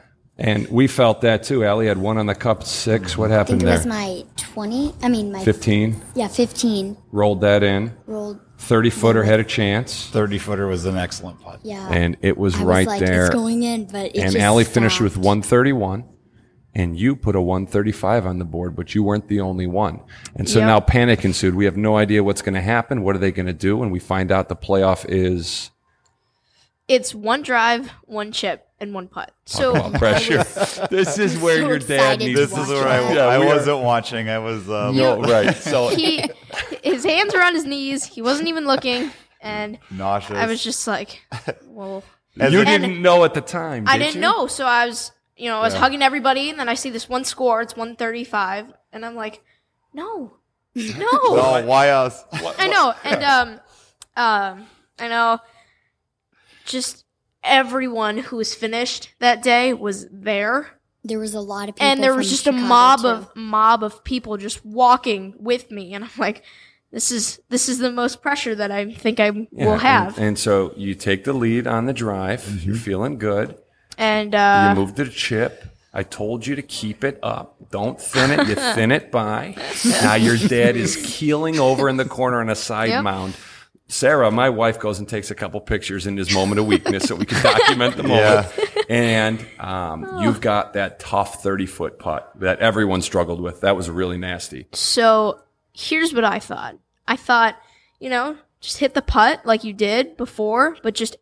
[0.42, 1.64] And we felt that too.
[1.64, 3.16] Allie had one on the cup six.
[3.18, 3.92] What I happened think it was there?
[3.92, 4.94] my 20.
[5.02, 6.00] I mean, my 15.
[6.14, 7.94] yeah, 15 Rolled that in.
[8.06, 8.40] rolled.
[8.58, 10.06] 30 footer had a chance.
[10.08, 11.60] 30 footer was an excellent putt.
[11.62, 13.26] Yeah, And it was I right was like, there.
[13.26, 15.24] It's going in, but it and just Allie finished with stopped.
[15.26, 16.04] 131
[16.74, 19.98] and you put a 135 on the board but you weren't the only one
[20.36, 20.66] and so Yep.
[20.68, 23.46] now panic ensued we have no idea what's going to happen what are they going
[23.46, 25.72] to do and we find out the playoff is
[26.90, 29.32] It's one drive, one chip, and one putt.
[29.44, 30.38] So Talk about pressure
[30.90, 33.14] this is where so your dad needs This is where I, that.
[33.14, 34.28] Yeah, I wasn't watching.
[34.28, 34.68] I was.
[34.68, 36.28] Um, no right so he
[36.82, 38.04] his hands were on his knees.
[38.04, 40.36] He wasn't even looking, and nauseous.
[40.36, 41.20] I was just like,
[41.68, 42.02] "Well,
[42.40, 44.22] As you didn't know at the time I did didn't you?
[44.22, 47.08] know." So I was, you know, I was hugging everybody, and then I see this
[47.08, 47.62] one score.
[47.62, 49.44] It's one thirty five, and I'm like,
[49.94, 50.32] "No,
[50.74, 52.24] no." No, why us?
[52.32, 53.48] I know, and um,
[54.16, 54.66] um,
[54.98, 55.38] I know.
[56.64, 57.04] Just
[57.42, 60.68] everyone who was finished that day was there.
[61.02, 63.06] There was a lot of people, and there was from just a mob too.
[63.08, 66.42] of mob of people just walking with me and i'm like
[66.92, 70.18] this is this is the most pressure that i think i Yeah, will and- have
[70.18, 72.66] and, so you take the lead on the drive Mm-hmm.
[72.68, 73.56] you're feeling good
[73.96, 75.64] and uh you move to the chip.
[75.94, 77.56] I told you to keep it up.
[77.72, 78.46] Don't thin it.
[78.46, 79.56] You thin it by.
[79.84, 83.02] Now your dad is keeling over in the corner on a side Yep.
[83.02, 83.34] mound.
[83.90, 87.14] Sarah, my wife, goes and takes a couple pictures in his moment of weakness so
[87.16, 88.46] we can document the moment.
[88.88, 93.60] And um, you've got that tough 30 foot putt that everyone struggled with.
[93.62, 94.66] That was really nasty.
[94.72, 95.40] so
[95.72, 96.76] here's what i thought
[97.06, 97.56] i thought
[98.00, 101.16] you know just hit the putt like you did before but just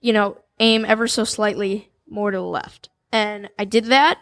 [0.00, 4.16] you know aim ever so slightly more to the left and i did that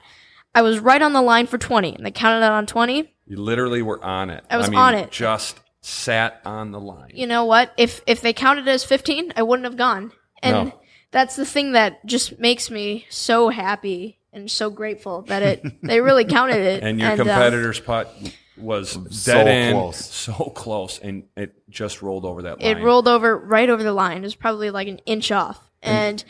[0.55, 3.37] i was right on the line for 20 and they counted it on 20 You
[3.37, 4.43] literally were on it.
[4.49, 5.11] I was mean, on it.
[5.11, 7.13] Just sat on the line.
[7.15, 7.73] you know what?
[7.77, 10.13] If if they counted it as 15, I wouldn't have gone.
[10.43, 10.81] And No.
[11.13, 16.01] that's the thing that just makes me so happy and so grateful that it they
[16.01, 16.83] really counted it.
[16.83, 18.13] And your uh, competitor's putt
[18.57, 19.97] was So dead end, close.
[20.05, 22.79] so close, and it just rolled over that line.
[22.79, 24.19] it rolled over right over the line.
[24.19, 25.61] It was probably like an inch off.
[25.83, 26.25] And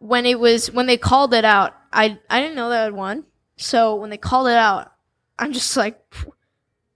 [0.00, 3.24] when it was when they called it out, I I didn't know that I'd won.
[3.56, 4.92] So when they called it out,
[5.38, 6.00] I'm just like,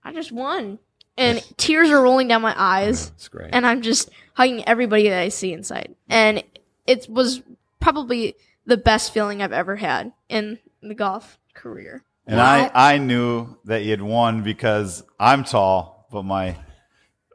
[0.03, 0.79] I just won,
[1.17, 3.09] and tears are rolling down my eyes.
[3.11, 3.49] That's great.
[3.53, 5.95] and I'm just hugging everybody that I see inside.
[6.09, 6.43] And
[6.87, 7.41] it was
[7.79, 12.03] probably the best feeling I've ever had in the golf career.
[12.25, 16.55] And I, I knew that you'd won because I'm tall, but my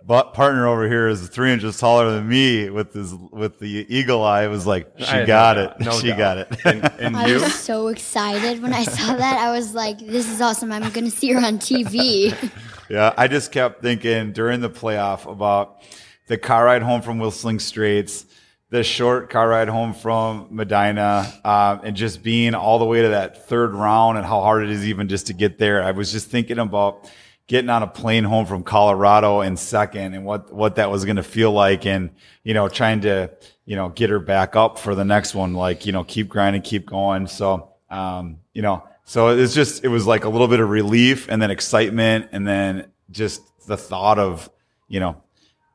[0.03, 4.25] but partner over here is three inches taller than me with his with the eagle
[4.25, 4.45] eye.
[4.45, 5.73] It was like she had got no it.
[5.81, 6.19] No she doubt.
[6.19, 6.57] got it.
[6.65, 7.35] And, and I you?
[7.35, 9.39] was so excited when I saw that.
[9.39, 10.73] I was like, "This is awesome!
[10.73, 12.35] I'm going to see her on TV."
[12.89, 15.83] Yeah, I just kept thinking during the playoff about
[16.27, 18.25] the car ride home from Whistling Straits,
[18.71, 23.09] the short car ride home from Medina, um, and just being all the way to
[23.09, 25.83] that third round and how hard it is even just to get there.
[25.83, 27.11] I was just thinking about
[27.47, 31.17] getting on a plane home from Colorado in second and what, what that was going
[31.17, 32.11] to feel like and,
[32.43, 33.31] you know, trying to,
[33.67, 36.63] you know, get her back up for the next one, like, you know, keep grinding,
[36.63, 37.27] keep going.
[37.27, 41.29] So, um, you know, so it's just, it was like a little bit of relief
[41.31, 44.51] and then excitement and then just the thought of,
[44.87, 45.23] you know,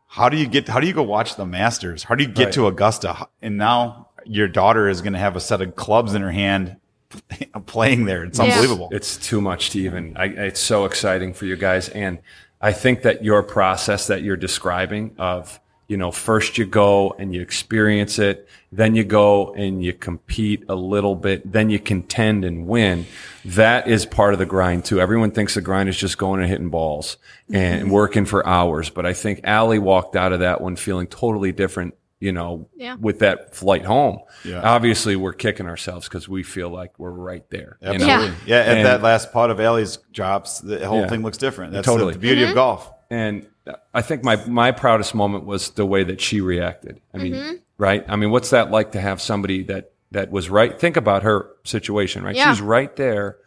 [0.08, 2.04] how do you get, how do you go watch the Masters?
[2.04, 2.54] How do you get Right.
[2.54, 3.28] to Augusta?
[3.42, 6.78] And now your daughter is going to have a set of clubs in her hand
[7.66, 8.24] playing there.
[8.24, 8.46] It's Yeah.
[8.46, 8.90] unbelievable.
[8.92, 10.16] It's too much to even.
[10.16, 12.20] I, it's so exciting for you guys, and
[12.62, 17.34] I think that your process that you're describing of you know first you go and
[17.34, 22.46] you experience it, then you go and you compete a little bit, then you contend
[22.46, 23.06] and win.
[23.46, 25.00] That is part of the grind too.
[25.02, 27.18] Everyone thinks the grind is just going and hitting balls
[27.52, 27.92] and mm-hmm.
[27.92, 31.96] working for hours, but I think Allie walked out of that one feeling totally different.
[32.20, 32.96] You know, Yeah.
[32.96, 34.20] with that flight home.
[34.46, 34.62] Yeah.
[34.62, 37.78] Obviously, we're kicking ourselves because we feel like we're right there.
[37.82, 38.06] you know?
[38.06, 38.36] Absolutely.
[38.46, 38.60] Yeah.
[38.60, 41.10] at And- that last putt of Allie's drops, the whole Yeah.
[41.10, 41.74] thing looks different.
[41.74, 42.14] That's Totally.
[42.14, 42.56] the, the beauty of mm-hmm.
[42.56, 42.90] golf.
[43.10, 43.46] And
[43.94, 47.00] I think my, my proudest moment was the way that she reacted.
[47.14, 47.54] I mean, Mm-hmm.
[47.78, 48.04] right?
[48.08, 50.78] I mean, what's that like to have somebody that, that was right?
[50.78, 52.36] Think about her situation, right?
[52.36, 52.52] Yeah.
[52.54, 53.38] She's right there,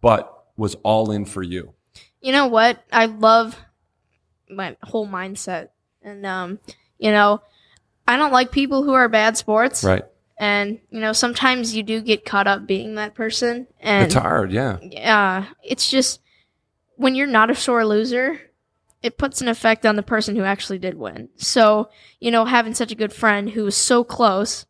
[0.00, 1.74] but was all in for you.
[2.20, 2.82] you know what?
[2.92, 3.56] I love
[4.50, 5.68] my whole mindset.
[6.02, 6.58] And um,
[6.98, 7.40] you know,
[8.08, 9.84] I don't like people who are bad sports.
[9.84, 10.02] Right.
[10.38, 13.68] And, you know, sometimes you do get caught up being that person.
[13.80, 14.50] And It's hard.
[14.50, 14.78] Yeah.
[14.82, 16.20] yeah, it's just
[16.96, 18.40] when you're not a sore loser,
[19.02, 21.28] it puts an effect on the person who actually did win.
[21.36, 24.66] So, you know, having such a good friend who was so close,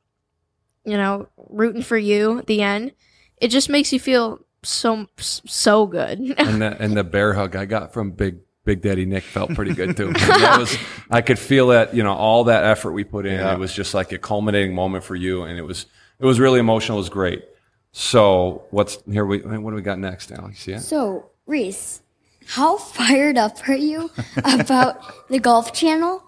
[0.84, 2.92] you know, rooting for you at the end,
[3.36, 6.18] it just makes you feel so so good.
[6.38, 9.74] And the, and the bear hug I got from Big, Big Daddy Nick felt pretty
[9.74, 10.12] good too.
[10.12, 10.76] that was,
[11.10, 13.38] I could feel that, you know, all that effort we put in.
[13.38, 13.52] Yeah.
[13.52, 15.42] It was just like a culminating moment for you.
[15.42, 15.86] And it was,
[16.18, 16.98] it was really emotional.
[16.98, 17.44] It was great.
[17.92, 19.26] So what's here?
[19.26, 20.48] We, what do we got next, Al?
[20.48, 20.80] You see it?
[20.80, 22.01] So, Reese,
[22.46, 26.22] how fired up are you about the Golf Channel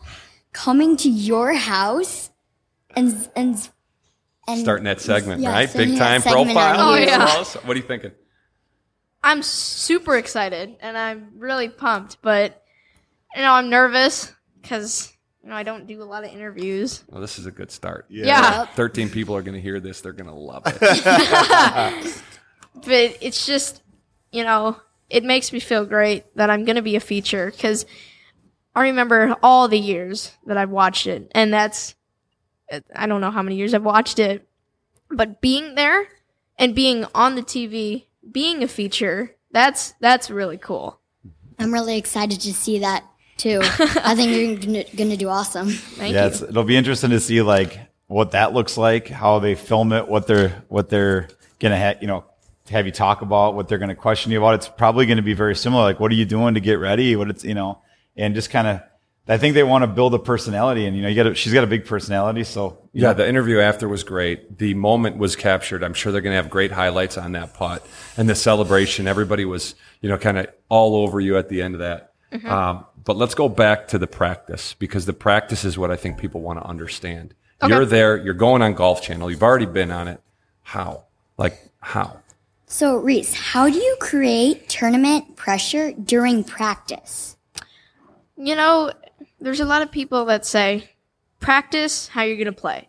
[0.53, 2.31] coming to your house
[2.97, 3.69] and and
[4.47, 5.73] and starting that segment, Yeah, right?
[5.73, 6.77] Big time profile.
[6.79, 7.45] Oh, yeah.
[7.65, 8.13] What are you thinking?
[9.23, 12.63] I'm super excited and I'm really pumped, but
[13.35, 17.05] you know, I'm nervous cuz you know, I don't do a lot of interviews.
[17.09, 18.07] Well, this is a good start.
[18.09, 18.65] Yeah.
[18.67, 20.01] Thirteen people are going to hear this.
[20.01, 20.81] They're going to love it.
[22.75, 23.83] but it's just
[24.31, 24.77] you know
[25.15, 27.87] it makes me feel great that i'm going to be a feature because
[28.75, 31.95] i remember all the years that i've watched it and that's
[32.95, 34.47] i don't know how many years i've watched it
[35.11, 36.09] but being there
[36.59, 41.01] and being on the tv being a feature that's that's really cool
[41.59, 43.05] I'm really excited to see that
[43.37, 43.61] too.
[43.63, 45.69] I think you're gonna, gonna do awesome.
[45.71, 49.39] thank yeah, you it's, it'll be interesting to see like what that looks like, how
[49.39, 52.25] they film it, what they're what they're gonna have, you know,
[52.71, 54.55] have you talk about, what they're gonna question you about.
[54.55, 55.83] It's probably gonna be very similar.
[55.83, 57.17] Like, what are you doing to get ready?
[57.17, 57.81] What it's you know,
[58.17, 58.81] and just kind of.
[59.27, 61.55] I think they want to build a personality, and you know, you got a, she's
[61.55, 64.59] got a big personality, so yeah, know, the interview after was great.
[64.59, 65.83] The moment was captured.
[65.83, 67.87] I'm sure they're going to have great highlights on that putt
[68.19, 69.07] and the celebration.
[69.07, 72.13] Everybody was, you know, kind of all over you at the end of that.
[72.45, 76.19] Um, but let's go back to the practice because the practice is what I think
[76.19, 77.33] people want to understand.
[77.63, 77.73] Okay.
[77.73, 78.17] You're there.
[78.17, 79.31] You're going on Golf Channel.
[79.31, 80.21] You've already been on it.
[80.63, 81.05] How?
[81.39, 82.21] Like how?
[82.75, 87.35] So, Reese, how do you create tournament pressure during practice?
[88.37, 88.93] you know
[89.41, 90.89] there's a lot of people that say
[91.41, 92.89] practice how you're going to play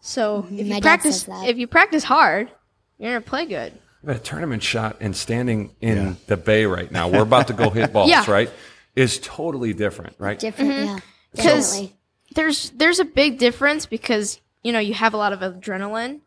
[0.00, 0.58] so mm-hmm.
[0.58, 2.50] if My you practice if you practice hard
[2.98, 3.72] you're going to play good
[4.02, 7.08] We had a tournament shot and standing in the bay right now.
[7.08, 8.30] We're about to go hit balls, Yeah.
[8.30, 8.50] right?
[8.94, 10.38] Is totally different, right?
[10.38, 10.84] Different, mm-hmm.
[10.84, 10.98] yeah.
[11.32, 11.90] Because
[12.34, 16.20] there's there's a big difference because you know you have a lot of adrenaline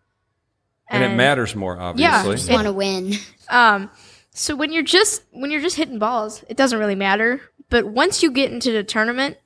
[0.90, 2.04] and it matters more, obviously.
[2.10, 2.18] Yeah.
[2.20, 2.36] obviously.
[2.38, 3.14] Just want to win.
[3.50, 3.90] um
[4.32, 8.22] so when you're just when you're just hitting balls it doesn't really matter but once
[8.24, 9.38] you get into the tournament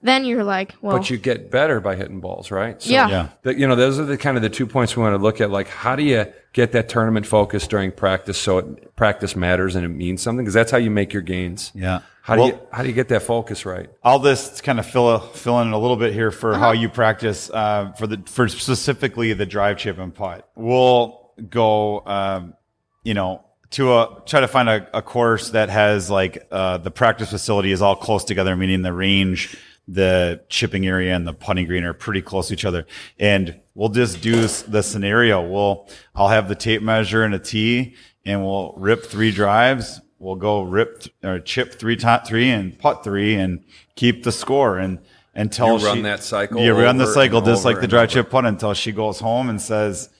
[0.00, 2.80] then you're like well but you get better by hitting balls, right?
[2.82, 3.08] So Yeah.
[3.08, 3.28] Yeah.
[3.42, 5.40] the- you know, those are the kind of the two points we want to look
[5.40, 5.50] at.
[5.50, 9.84] Like, how do you get that tournament focus during practice so it, practice matters and
[9.84, 10.44] it means something?
[10.44, 11.72] Because that's how you make your gains.
[11.74, 12.00] yeah.
[12.24, 13.90] How do you how do you get that focus right?
[14.04, 16.60] All this just kind of fill fill in a little bit here for Uh-huh.
[16.60, 20.48] how you practice uh, for the for specifically the drive chip and putt.
[20.54, 22.54] We'll go, um,
[23.02, 26.92] you know, to a try to find a, a course that has like uh, the
[26.92, 29.56] practice facility is all close together, meaning the range,
[29.88, 32.86] the chipping area, and the putting green are pretty close to each other.
[33.18, 35.46] And we'll just do the scenario.
[35.46, 40.36] We'll I'll have the tape measure and a tee, and we'll rip three drives we'll
[40.36, 43.64] go rip or chip three top three and putt three and
[43.96, 45.00] keep the score and
[45.34, 48.30] until You run she, that cycle You run the cycle just like the dry chip
[48.30, 50.10] putt until she goes home and says,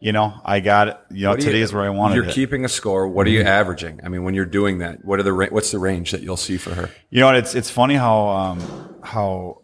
[0.00, 0.98] you know, I got it.
[1.10, 2.28] You know, you- today's where I wanted You're it.
[2.28, 2.34] Mm-hmm.
[2.34, 3.06] keeping a score.
[3.06, 4.00] What are you averaging?
[4.02, 6.56] I mean, when you're doing that, what are the what's the range that you'll see
[6.56, 6.90] for her?
[7.10, 7.32] You know?
[7.34, 9.62] It's it's funny how um, how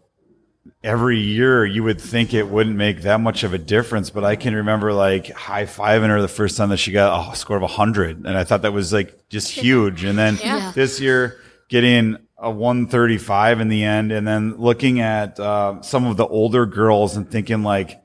[0.84, 4.36] every year you would think it wouldn't make that much of a difference, but I
[4.36, 7.70] can remember like high fiving her the first time that she got a score of
[7.70, 10.04] hundred, and I thought that was like just huge.
[10.04, 10.72] And then Yeah.
[10.74, 16.16] this year, getting a 135 in the end, and then looking at uh, some of
[16.16, 18.00] the older girls and thinking like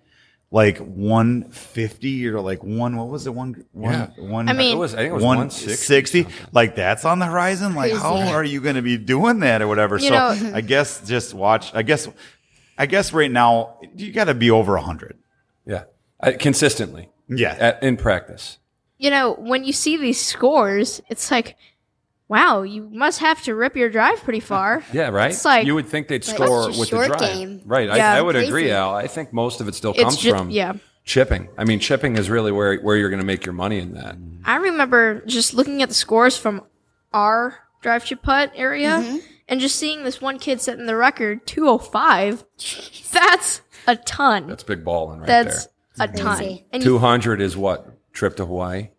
[0.54, 4.08] like 150 or like one what was it one one Yeah.
[4.24, 6.48] one I mean- It was, I think it was 160 160.
[6.54, 8.32] like that's on the horizon like how Crazy.
[8.34, 11.34] are you going to be doing that or whatever You so know- i guess just
[11.34, 12.08] watch i guess
[12.78, 15.18] i guess right now you got to be over 100
[15.66, 15.84] Yeah.
[16.20, 17.10] Uh, consistently.
[17.28, 18.60] yeah At, in practice.
[19.00, 21.58] You know, when you see these scores, it's like,
[22.34, 24.84] wow, you must have to rip your drive pretty far.
[24.92, 25.32] Yeah, right.
[25.32, 27.62] It's like- you would think they'd score with short the drive, game.
[27.66, 27.88] right?
[27.88, 28.14] Yeah.
[28.14, 28.48] I, I would Crazy.
[28.48, 28.96] agree, Al.
[28.96, 30.74] I think most of it still It's comes ju- from yeah.
[31.06, 31.50] chipping.
[31.58, 34.16] I mean, chipping is really where where you're going to make your money in that.
[34.46, 36.64] I remember just looking at the scores from
[37.14, 39.18] our drive chip putt area mm-hmm.
[39.48, 42.44] and just seeing this one kid setting the record 205.
[43.12, 44.48] That's a ton.
[44.48, 45.74] That's big balling right That's there.
[46.08, 46.38] That's a ton.
[46.38, 46.66] Crazy.
[46.72, 48.90] And you, Two hundred is what trip to Hawaii.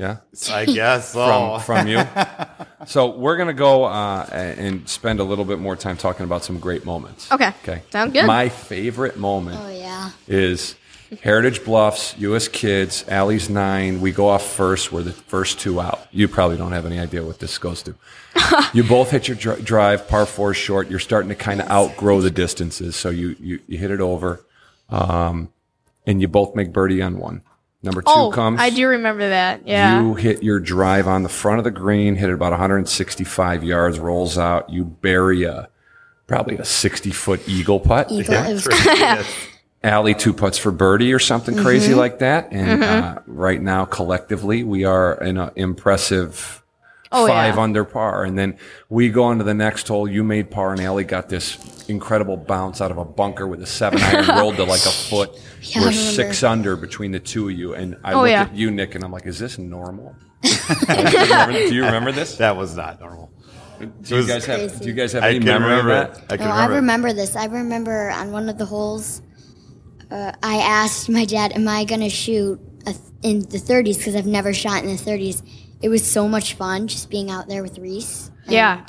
[0.00, 0.16] Yeah,
[0.50, 2.00] i guess so from from you.
[2.86, 6.58] so we're gonna go uh, and spend a little bit more time talking about some
[6.58, 7.30] great moments.
[7.30, 7.48] okay.
[7.62, 7.82] Okay.
[7.90, 8.24] Sound good.
[8.26, 10.12] My favorite moment Oh yeah.
[10.26, 10.74] is
[11.22, 12.48] Heritage Bluffs, U.S.
[12.48, 14.00] Kids, Alley's nine.
[14.00, 14.90] We go off first.
[14.90, 16.00] We're the first two out.
[16.12, 17.94] You probably don't have any idea what this goes to.
[18.72, 20.88] you both hit your dri- drive, par four short.
[20.88, 24.40] You're starting to kind of outgrow the distances, so you you, you hit it over,
[24.88, 25.52] um,
[26.06, 27.42] and you both make birdie on one.
[27.82, 28.60] Number two oh, comes.
[28.60, 29.66] I do remember that.
[29.66, 30.02] Yeah.
[30.02, 33.98] You hit your drive on the front of the green, hit it about 165 yards,
[33.98, 34.68] rolls out.
[34.68, 35.68] You bury a
[36.26, 38.10] probably a 60 foot eagle putt.
[38.12, 38.34] Eagle.
[38.34, 39.26] It was
[39.82, 41.64] Alley two putts for birdie or something Mm-hmm.
[41.64, 42.48] crazy like that.
[42.52, 46.59] And uh, right now, collectively, we are in an impressive
[47.12, 47.62] Oh, five yeah.
[47.62, 48.24] under par.
[48.24, 48.56] And then
[48.88, 50.08] we go on to the next hole.
[50.08, 53.66] You made par, and Alley got this incredible bounce out of a bunker with a
[53.66, 55.30] seven iron rolled to like a foot.
[55.62, 57.74] Yeah, We're six under between the two of you.
[57.74, 58.42] And I Oh, look yeah.
[58.42, 60.14] at you, Nick, and I'm like, is this normal?
[60.42, 62.36] do, you remember, do you remember this?
[62.36, 63.30] that was not normal
[64.02, 66.14] Do you guys have, do you guys have i any can memory remember of it
[66.28, 66.32] that?
[66.32, 66.76] i can No, I remember, it.
[66.76, 67.36] remember this.
[67.36, 69.20] I remember on one of the holes,
[70.10, 74.14] uh, I asked my dad, "Am I gonna shoot a th- in the 30s?" Because
[74.16, 75.42] I've never shot in the 30s.
[75.82, 78.30] It was so much fun just being out there with Reese.
[78.44, 78.86] and Yeah.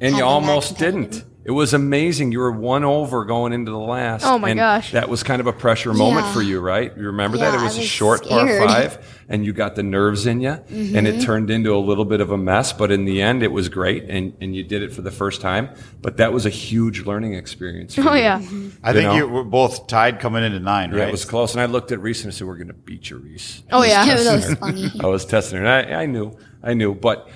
[0.00, 1.24] And you almost didn't.
[1.44, 2.30] It was amazing.
[2.30, 4.24] You were one over going into the last.
[4.24, 4.92] Oh my and gosh.
[4.92, 6.32] That was kind of a pressure moment Yeah.
[6.34, 6.96] for you, right?
[6.96, 7.52] You remember that?
[7.54, 10.50] It was, I a was short par five, and you got the nerves in you,
[10.50, 11.06] and Mm-hmm.
[11.06, 12.72] it turned into a little bit of a mess.
[12.72, 15.40] But in the end, it was great, and, and you did it for the first
[15.40, 15.70] time.
[16.00, 17.96] But that was a huge learning experience.
[17.96, 18.20] For Oh, you.
[18.22, 18.36] yeah.
[18.84, 19.14] i think know?
[19.16, 21.54] you were both tied coming into nine Yeah, right it was close.
[21.54, 23.82] And I looked at Reese and I said, "We're going to beat you, Reese." Oh,
[23.82, 24.04] yeah.
[24.14, 24.90] that was funny.
[25.00, 25.64] I was testing her.
[25.64, 27.28] And I, I knew, I knew, but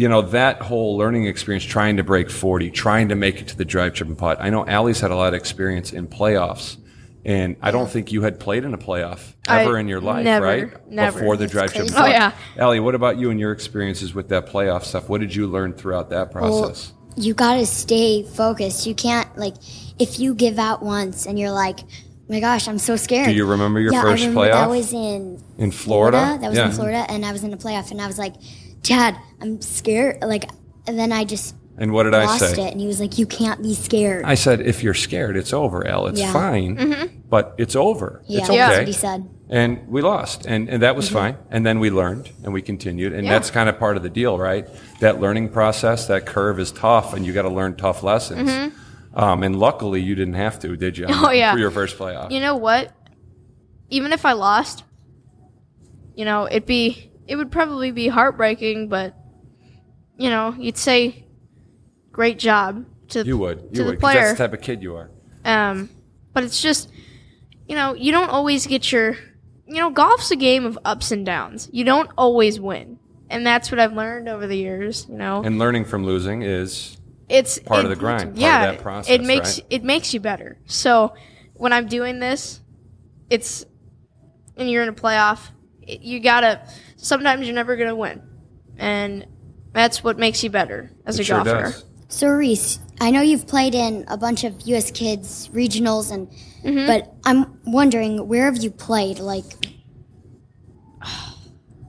[0.00, 3.56] you know that whole learning experience, trying to break forty, trying to make it to
[3.58, 4.38] the drive, chip, and putt.
[4.40, 6.78] I know Allie's had a lot of experience in playoffs,
[7.22, 10.24] and I don't think you had played in a playoff I- ever in your life,
[10.24, 10.90] never, right?
[10.90, 11.18] never.
[11.18, 12.02] Before the drive, chip, and crazy.
[12.02, 12.32] Oh, yeah.
[12.56, 15.10] Allie, what about you and your experiences with that playoff stuff?
[15.10, 16.94] What did you learn throughout that Well, process?
[17.16, 18.86] you gotta stay focused.
[18.86, 19.56] You can't like
[19.98, 21.86] if you give out once and you're like, "Oh
[22.30, 24.52] my gosh, I'm so scared." Do you remember your yeah, first I remember playoff?
[24.52, 26.38] That was in in Florida.
[26.40, 26.68] That was yeah.
[26.68, 28.36] in Florida, and I was in a playoff, and I was like,
[28.82, 30.44] "Dad, I'm scared." Like,
[30.86, 32.66] and then I just And what did I lost say?
[32.66, 35.52] it, and he was like, "You can't be scared." I said, if you're scared, it's
[35.52, 36.08] over, Elle.
[36.08, 36.32] It's Yeah.
[36.32, 37.20] fine, mm-hmm.
[37.28, 38.22] but it's over.
[38.26, 38.58] yeah, it's okay.
[38.58, 39.28] that's what he said.
[39.48, 41.14] and we lost and, and that was mm-hmm.
[41.16, 43.32] fine and then we learned and we continued and Yeah.
[43.32, 44.64] that's kind of part of the deal right
[45.00, 49.18] that learning process that curve is tough and you got to learn tough lessons mm-hmm.
[49.18, 51.52] um, and luckily you didn't have to did you Oh, yeah.
[51.52, 52.92] for your first playoff You know what?
[53.88, 54.84] Even if I lost,
[56.14, 59.14] you know, it'd be it would probably be heartbreaking, but
[60.18, 61.24] you know, you'd say
[62.10, 64.20] great job to you would you to the player.
[64.20, 65.10] that's the type of kid you are
[65.44, 65.88] Um,
[66.34, 66.90] but it's just,
[67.68, 69.12] you know, you don't always get your,
[69.66, 71.70] you know, golf's a game of ups and downs.
[71.72, 72.98] You don't always win,
[73.30, 75.06] and that's what I've learned over the years.
[75.08, 79.08] You know, and learning from losing is it's part of the grind, Yeah, that process,
[79.14, 79.66] it makes right?
[79.70, 80.58] it makes you better.
[80.66, 81.14] So
[81.54, 82.60] when I'm doing this,
[83.30, 83.64] it's
[84.56, 85.50] and you're in a playoff.
[85.82, 86.60] It, you gotta.
[87.02, 88.22] Sometimes you're never gonna win,
[88.76, 89.26] and
[89.72, 91.62] that's what makes you better as it a sure golfer.
[91.62, 94.90] does So Reese, I know you've played in a bunch of U.S.
[94.90, 96.28] kids regionals, and
[96.64, 96.86] Mm-hmm.
[96.86, 99.18] but I'm wondering where have you played?
[99.18, 99.44] Like,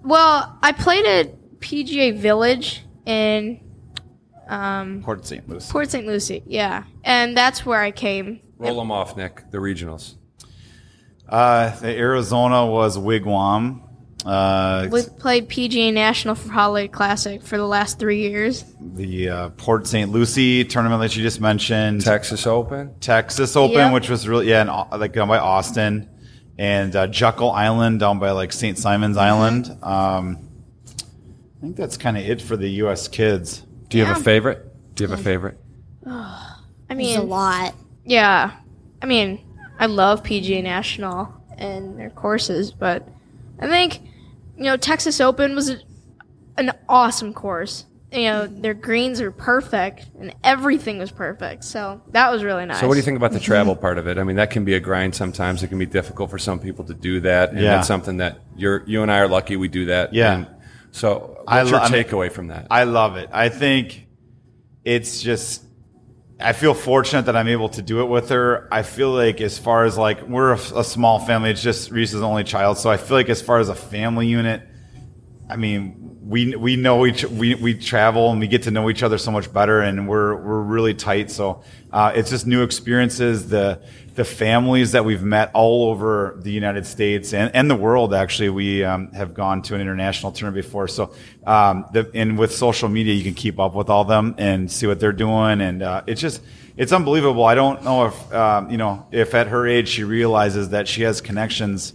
[0.03, 3.59] Well, I played at PGA Village in
[4.47, 5.47] um, Port St.
[5.47, 5.72] Lucie.
[5.72, 6.05] Port St.
[6.07, 8.39] Lucie, yeah, and that's where I came.
[8.57, 10.16] roll them off Nick the regionals
[11.28, 13.82] Uh, the Arizona was Wigwam.
[14.26, 18.63] Uh, We played PGA National for Holiday Classic for the last three years.
[18.80, 20.11] the uh, Port St.
[20.11, 22.01] Lucie tournament that you just mentioned.
[22.01, 23.91] Texas Open Texas Open, Yeah.
[23.93, 26.07] which was really yeah, in, like down by Austin,
[26.57, 28.78] and uh, Jekyll Island down by like St.
[28.78, 29.26] Simon's Mm-hmm.
[29.26, 29.84] Island.
[29.84, 30.47] Um,
[31.57, 33.07] I think that's kind of it for the U.S.
[33.07, 33.63] kids.
[33.89, 35.57] do you have a favorite do you have a favorite
[36.05, 36.55] I
[36.89, 37.74] It's mean, a lot.
[38.05, 38.51] Yeah.
[39.01, 39.39] I mean,
[39.80, 43.07] I love PGA National and their courses, but
[43.59, 43.99] I think,
[44.64, 45.70] you know, Texas Open was
[46.57, 47.86] an awesome course.
[48.12, 51.64] You know, their greens are perfect and everything was perfect.
[51.64, 52.80] So that was really nice.
[52.82, 54.18] So, what do you think about the travel part of it?
[54.18, 55.64] I mean, that can be a grind sometimes.
[55.64, 57.76] It can be difficult for some people to do that, and Yeah.
[57.78, 60.14] that's something that you're you and I are lucky we do that.
[60.14, 60.34] Yeah.
[60.34, 60.47] And
[60.91, 62.68] so, what's I your lo- I mean- takeaway from that?
[62.70, 63.30] I love it.
[63.32, 64.07] I think
[64.84, 65.64] it's just
[66.42, 68.68] I feel fortunate that I'm able to do it with her.
[68.72, 72.22] I feel like as far as like we're a, a small family, it's just Reese's
[72.22, 74.68] only child, so I feel like as far as a family unit,
[75.50, 79.04] I mean, we we know each we we travel and we get to know each
[79.04, 81.30] other so much better, and we're we're really tight.
[81.30, 83.50] So uh, it's just new experiences.
[83.50, 83.82] The
[84.16, 88.14] the families that we've met all over the United States and, and the world.
[88.14, 90.88] Actually, we um, have gone to an international tournament before.
[90.88, 91.14] So
[91.45, 94.86] um, the, and with social media, you can keep up with all them and see
[94.88, 96.41] what they're doing, and uh, it's just
[96.78, 97.45] it's unbelievable.
[97.45, 101.03] I don't know if um, you know if at her age she realizes that she
[101.03, 101.93] has connections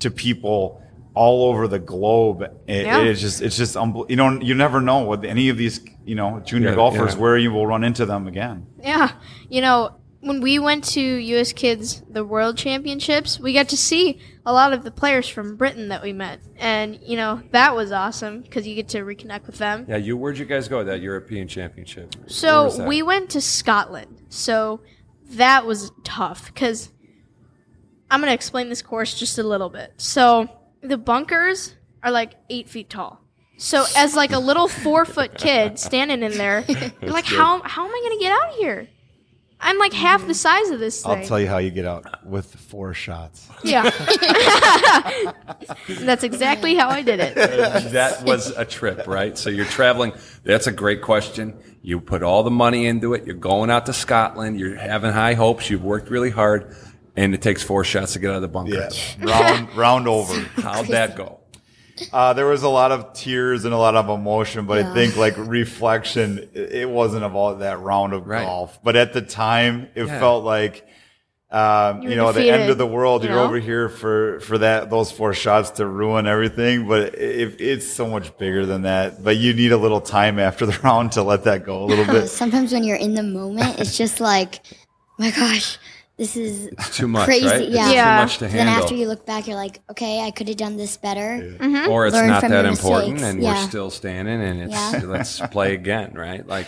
[0.00, 0.82] to people
[1.14, 2.42] all over the globe.
[2.66, 3.00] It, Yeah.
[3.00, 6.14] it's just, it's just, unbel- you know, you never know with any of these, you
[6.14, 7.20] know, junior Yeah, golfers yeah.
[7.22, 8.66] where you will run into them again.
[8.82, 9.12] Yeah.
[9.48, 9.96] You know,
[10.26, 14.72] when we went to US Kids the World Championships, we got to see a lot
[14.72, 16.40] of the players from Britain that we met.
[16.58, 19.86] And, you know, that was awesome because you get to reconnect with them.
[19.88, 20.16] yeah, you.
[20.16, 20.80] Where'd you guys go?
[20.80, 22.14] At that European Championship.
[22.26, 24.20] So we went to Scotland.
[24.28, 24.80] So
[25.30, 26.90] that was tough because
[28.10, 29.92] I'm going to explain this course just a little bit.
[29.96, 30.48] So
[30.82, 33.20] the bunkers are like eight feet tall.
[33.58, 36.64] So as like a little four foot kid standing in there,
[37.02, 38.88] like, how how am I going to get out of here?
[39.60, 41.12] I'm like half the size of this thing.
[41.12, 43.48] I'll tell you how you get out with four shots.
[43.64, 43.84] Yeah.
[45.88, 47.34] That's exactly how I did it.
[47.92, 49.36] that was a trip, right?
[49.36, 50.12] So you're traveling.
[50.44, 51.58] That's a great question.
[51.82, 53.26] You put all the money into it.
[53.26, 54.60] You're going out to Scotland.
[54.60, 55.70] You're having high hopes.
[55.70, 56.74] You've worked really hard,
[57.16, 58.88] and it takes four shots to get out of the bunker.
[59.20, 60.38] round, round over.
[60.60, 61.40] How'd that go?
[62.12, 65.16] Uh, there was a lot of tears and a lot of emotion, but I think
[65.16, 68.44] like reflection, it it wasn't about that round of Right.
[68.44, 68.78] golf.
[68.82, 70.18] But at the time, it Yeah.
[70.20, 70.86] felt like,
[71.50, 73.22] um, You you, were know, the end of the world.
[73.22, 73.44] you You're know?
[73.44, 76.86] over here for, for that, those four shots to ruin everything.
[76.88, 79.22] But it, it's so much bigger than that.
[79.24, 82.04] But you need a little time after the round to let that go a little
[82.04, 82.28] bit.
[82.28, 84.60] Sometimes when you're in the moment, it's just like,
[85.18, 85.78] my gosh,
[86.16, 87.68] this is It's too much, Crazy, right?
[87.68, 87.90] Yeah.
[87.92, 88.16] Yeah.
[88.18, 90.76] too much to then after you look back, you're like, okay, I could have done
[90.76, 91.56] this better.
[91.88, 93.22] or it's Learn not that important, mistakes.
[93.34, 93.54] and Yeah.
[93.62, 95.00] we're still standing, and it's Yeah.
[95.04, 96.46] let's play again, right?
[96.46, 96.66] Like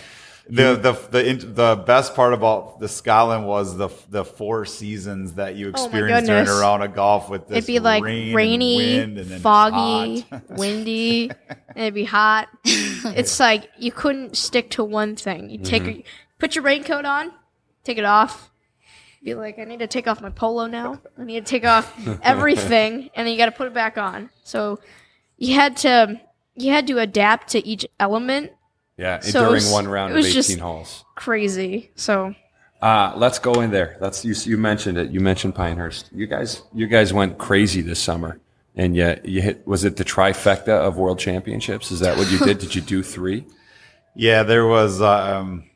[0.51, 5.55] The the the the best part about the Scotland was the the four seasons that
[5.55, 8.35] you Oh my during a round of golf with this It'd be like rain and
[8.35, 12.47] rainy, wind and foggy, windy, and it'd be hot.
[12.65, 15.49] it's like you couldn't stick to one thing.
[15.51, 16.01] You take Mm-hmm.
[16.39, 17.31] put your raincoat on,
[17.83, 18.48] take it off.
[19.23, 21.01] Be like, I need to take off my polo now.
[21.17, 21.93] I need to take off
[22.23, 24.29] everything, and then you got to put it back on.
[24.43, 24.79] So
[25.37, 26.19] you had to
[26.55, 28.51] you had to adapt to each element.
[28.97, 31.03] yeah, So during was- one round it of eighteen just- holes.
[31.15, 31.91] Crazy.
[31.95, 32.33] So
[32.81, 33.97] Uh, let's go in there.
[33.99, 35.11] Let's you, you mentioned it.
[35.11, 36.09] You mentioned Pinehurst.
[36.13, 38.39] You guys, you guys went crazy this summer,
[38.75, 39.67] and you you hit.
[39.67, 41.91] Was it the trifecta of World Championships?
[41.91, 42.57] Is that what you did?
[42.63, 43.45] did you do three?
[44.15, 45.68] Yeah, there was um,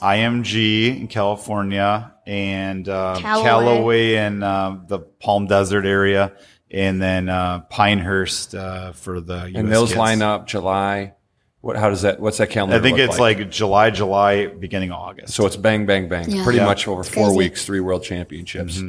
[0.00, 3.44] IMG in California and uh, Callaway.
[3.48, 6.32] Callaway in um, the Palm Desert area,
[6.70, 9.98] and then uh, Pinehurst uh, for the And US those kids.
[9.98, 11.14] line up July.
[11.60, 11.76] What?
[11.76, 12.20] How does that?
[12.20, 12.76] What's that calendar?
[12.76, 13.50] I think look it's like?
[13.50, 15.34] July, July, beginning of August.
[15.34, 16.30] So it's bang, bang, bang.
[16.30, 16.44] Yeah.
[16.44, 16.66] Pretty Yeah.
[16.66, 17.38] much over It's four crazy.
[17.38, 18.80] weeks, three world championships.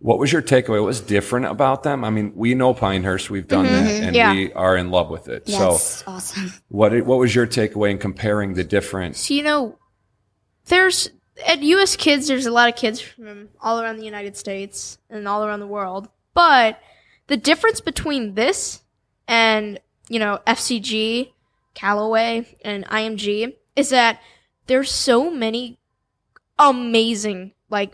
[0.00, 0.80] What was your takeaway?
[0.80, 2.04] What was different about them?
[2.04, 4.32] I mean, we know Pinehurst, we've done that, and Yeah.
[4.32, 5.44] we are in love with it.
[5.46, 6.52] Yeah, so, awesome.
[6.68, 9.16] what what was your takeaway in comparing the different?
[9.16, 9.78] So you know,
[10.66, 11.10] there's
[11.46, 11.96] at U.S.
[11.96, 12.28] Kids.
[12.28, 15.66] There's a lot of kids from all around the United States and all around the
[15.66, 16.08] world.
[16.32, 16.80] But
[17.26, 18.82] the difference between this
[19.28, 21.32] and you know FCG,
[21.74, 24.20] Callaway, and IMG is that
[24.66, 25.78] there's so many
[26.58, 27.92] amazing like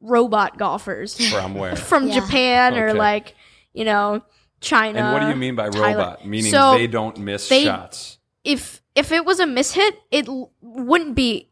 [0.00, 1.76] robot golfers From where?
[1.90, 2.20] from Yeah.
[2.20, 3.34] Japan or like
[3.72, 4.22] you know
[4.60, 4.98] China.
[5.00, 5.94] And what do you mean by Thailand.
[5.96, 6.26] robot?
[6.26, 8.18] Meaning So, they don't miss they- shots.
[8.44, 11.50] if if it was a mishit, it l- wouldn't be.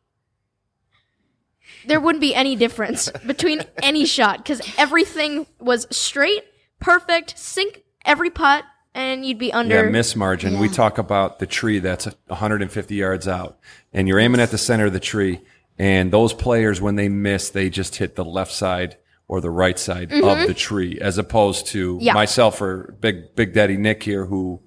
[1.86, 6.44] There wouldn't be any difference between any shot because everything was straight,
[6.80, 9.84] perfect, sink every putt, and you'd be under.
[9.84, 10.58] Yeah, miss margin.
[10.58, 13.58] We talk about the tree that's 150 yards out,
[13.92, 15.42] and you're aiming at the center of the tree.
[15.78, 18.96] And those players, when they miss, they just hit the left side
[19.28, 22.04] or the right side of the tree, as opposed to Mm-hmm.
[22.04, 22.14] Yeah.
[22.14, 24.62] myself or Big Big Daddy Nick here, who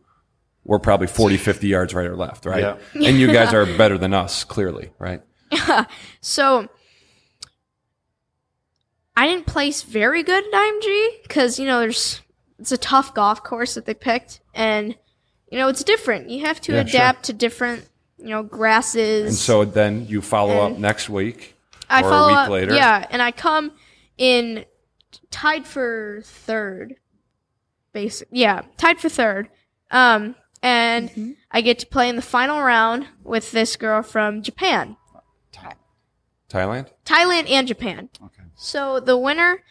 [0.70, 2.61] we're probably 40, 50 yards right or left, right?
[2.93, 3.07] Yeah.
[3.07, 5.22] And you guys are better than us, clearly, right?
[6.22, 6.67] So
[9.17, 12.22] I didn't place very good at IMG because you know there's
[12.59, 14.95] it's a tough golf course that they picked, and
[15.51, 16.30] you know it's different.
[16.30, 17.89] You have to Yeah, adapt to different
[18.20, 19.26] you know grasses.
[19.28, 21.55] And so then you follow up next week
[21.89, 22.76] I or a follow week up, later.
[22.76, 23.72] yeah, and I come
[24.17, 24.65] in
[25.32, 26.95] tied for third.
[27.91, 29.49] Basic, yeah, tied for third.
[29.91, 31.32] Um, and Mm-hmm.
[31.51, 34.97] I get to play in the final round with this girl from Japan,
[36.49, 36.89] Thailand.
[37.05, 38.10] Thailand, and Japan.
[38.24, 38.43] Okay.
[38.55, 39.64] So the winner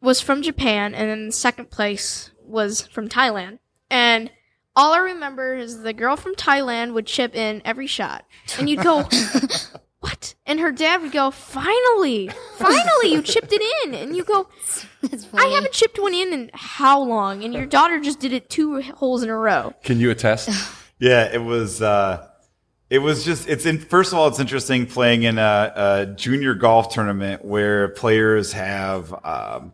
[0.00, 3.58] was from Japan, and then the second place was from Thailand.
[3.90, 4.30] And
[4.76, 8.24] all I remember is the girl from Thailand would chip in every shot,
[8.58, 9.08] and you'd go,
[10.04, 14.48] "What?" And her dad would go, "Finally, finally, you chipped it in!" And you go,
[15.34, 18.82] "I haven't chipped one in in how long?" And your daughter just did it two
[18.82, 19.72] holes in a row.
[19.82, 20.50] Can you attest?
[21.00, 21.82] Yeah, it was.
[21.82, 22.28] Uh,
[22.88, 23.48] it was just.
[23.48, 23.78] It's in.
[23.78, 29.12] First of all, it's interesting playing in a, a junior golf tournament where players have
[29.24, 29.72] um,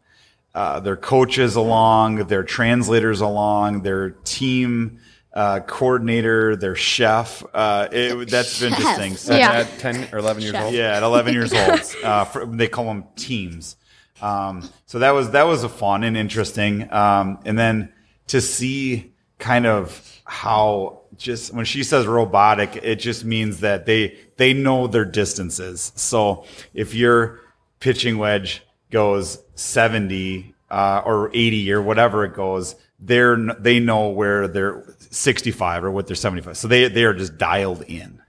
[0.54, 4.98] uh, their coaches along, their translators along, their team
[5.32, 7.44] uh, coordinator, their chef.
[7.54, 8.72] Uh, it, that's Chef.
[8.72, 9.16] interesting.
[9.16, 9.52] So Yeah.
[9.52, 10.64] At 10 or 11 years Chef.
[10.64, 10.74] old?
[10.74, 11.80] yeah, at 11 years old.
[12.04, 13.76] Uh, for, they call them teams.
[14.22, 16.92] Um, so that was that was a fun and interesting.
[16.92, 17.92] Um, and then
[18.28, 24.16] to see kind of how just when she says robotic, it just means that they
[24.36, 25.92] they know their distances.
[25.94, 27.40] So if your
[27.80, 34.46] pitching wedge goes 70 uh, or 80 or whatever it goes, they're they know where
[34.46, 36.56] they're 65 or what they're 75.
[36.56, 38.20] So they they are just dialed in.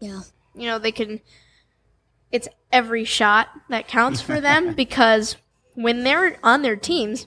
[0.00, 0.20] Yeah.
[0.54, 1.20] you know they can
[2.30, 5.36] it's every shot that counts for them because
[5.74, 7.26] when they're on their teams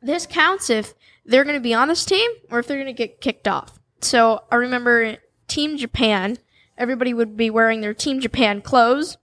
[0.00, 0.94] this counts if
[1.26, 3.78] they're going to be on this team or if they're going to get kicked off
[4.00, 6.38] so i remember team japan
[6.78, 9.18] everybody would be wearing their team japan clothes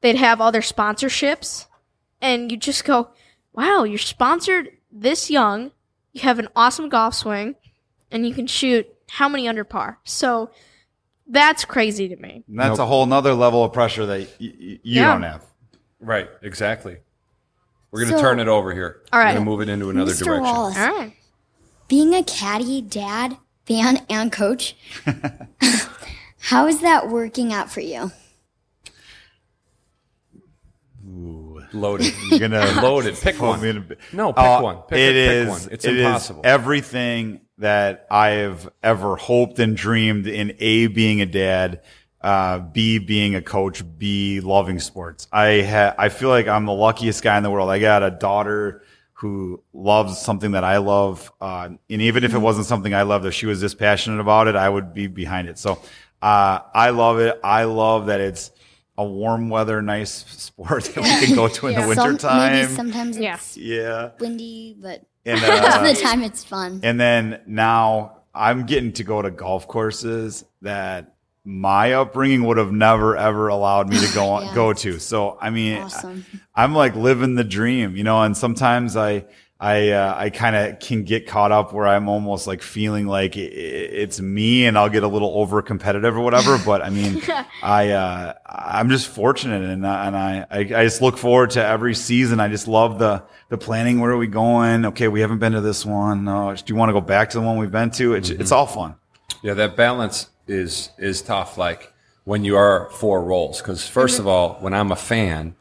[0.00, 1.66] they'd have all their sponsorships
[2.22, 3.10] and you just go
[3.52, 5.70] wow you're sponsored this young
[6.12, 7.54] you have an awesome golf swing
[8.10, 10.50] and you can shoot how many under par so
[11.26, 12.80] that's crazy to me And that's Nope.
[12.80, 15.12] a whole nother level of pressure that y- y- you Yeah.
[15.12, 15.42] don't have.
[16.00, 16.96] Right, exactly.
[17.90, 19.02] We're going to So- turn it over here.
[19.12, 19.26] All right.
[19.28, 20.24] We're going to move it into another Mr.
[20.24, 20.42] direction.
[20.44, 21.12] Wallace, All right.
[21.88, 23.36] being a caddy, dad,
[23.66, 24.74] fan, and coach,
[26.40, 28.10] how is that working out for you?
[31.74, 32.12] Loaded.
[32.28, 33.14] You're gonna Loaded.
[33.16, 33.64] Pick one.
[33.64, 34.76] in No, pick Uh, one.
[34.88, 35.72] Pick, it pick is- one.
[35.72, 36.42] It's it is impossible.
[36.44, 41.80] everything that I've ever hoped and dreamed in A being a dad,
[42.20, 45.28] uh, B being a coach, B loving sports.
[45.32, 47.70] I ha- I feel like I'm the luckiest guy in the world.
[47.70, 48.82] I got a daughter
[49.14, 53.24] who loves something that I love, uh, and even if it wasn't something I loved,
[53.24, 55.58] if she was this passionate about it, I would be behind it.
[55.58, 55.78] So
[56.20, 57.38] uh, I love it.
[57.44, 58.50] I love that it's
[58.98, 61.82] a warm weather, nice sport that we can go to in Yeah.
[61.82, 62.52] the winter Some, time.
[62.52, 63.34] maybe sometimes Yeah.
[63.34, 64.10] it's yeah.
[64.20, 66.80] windy, but And, most of uh, the time it's fun.
[66.82, 71.14] and then now I'm getting to go to golf courses that
[71.44, 74.54] my upbringing would have never ever allowed me to go on, Yeah.
[74.54, 74.98] go to.
[75.00, 76.24] So I mean, Awesome.
[76.54, 78.22] I'm like living the dream, you know.
[78.22, 79.24] And sometimes I
[79.64, 83.36] I uh, I kind of can get caught up where I'm almost like feeling like
[83.36, 86.58] it's me, and I'll get a little over competitive or whatever.
[86.66, 87.22] But I mean,
[87.62, 91.64] I uh, I'm just fortunate, and I- and I, I I just look forward to
[91.64, 92.40] every season.
[92.40, 94.00] I just love the the planning.
[94.00, 94.84] Where are we going?
[94.86, 96.24] Okay, we haven't been to this one.
[96.24, 98.14] No, do you want to go back to the one we've been to?
[98.14, 98.96] It's it's all fun.
[99.44, 101.56] Yeah, that balance is is tough.
[101.56, 101.92] Like
[102.24, 105.54] when you are four roles, because 1st of all, when I'm a fan,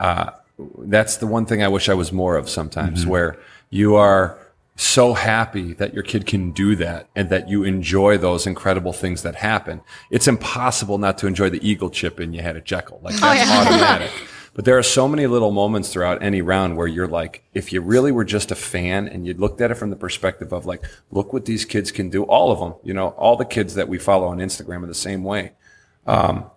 [0.00, 0.30] uh,
[0.78, 3.38] that's the one thing I wish I was more of sometimes, where
[3.70, 4.38] you are
[4.76, 9.22] so happy that your kid can do that and that you enjoy those incredible things
[9.22, 9.80] that happen.
[10.10, 13.00] It's impossible not to enjoy the eagle chip in you had a Jekyll.
[13.02, 13.60] Like that's yeah.
[13.60, 14.10] automatic.
[14.52, 17.82] But there are so many little moments throughout any round where you're like, if you
[17.82, 20.82] really were just a fan and you looked at it from the perspective of like,
[21.10, 23.86] look what these kids can do, all of them, you know, all the kids that
[23.86, 25.52] we follow on Instagram are the same way.
[26.06, 26.50] Um,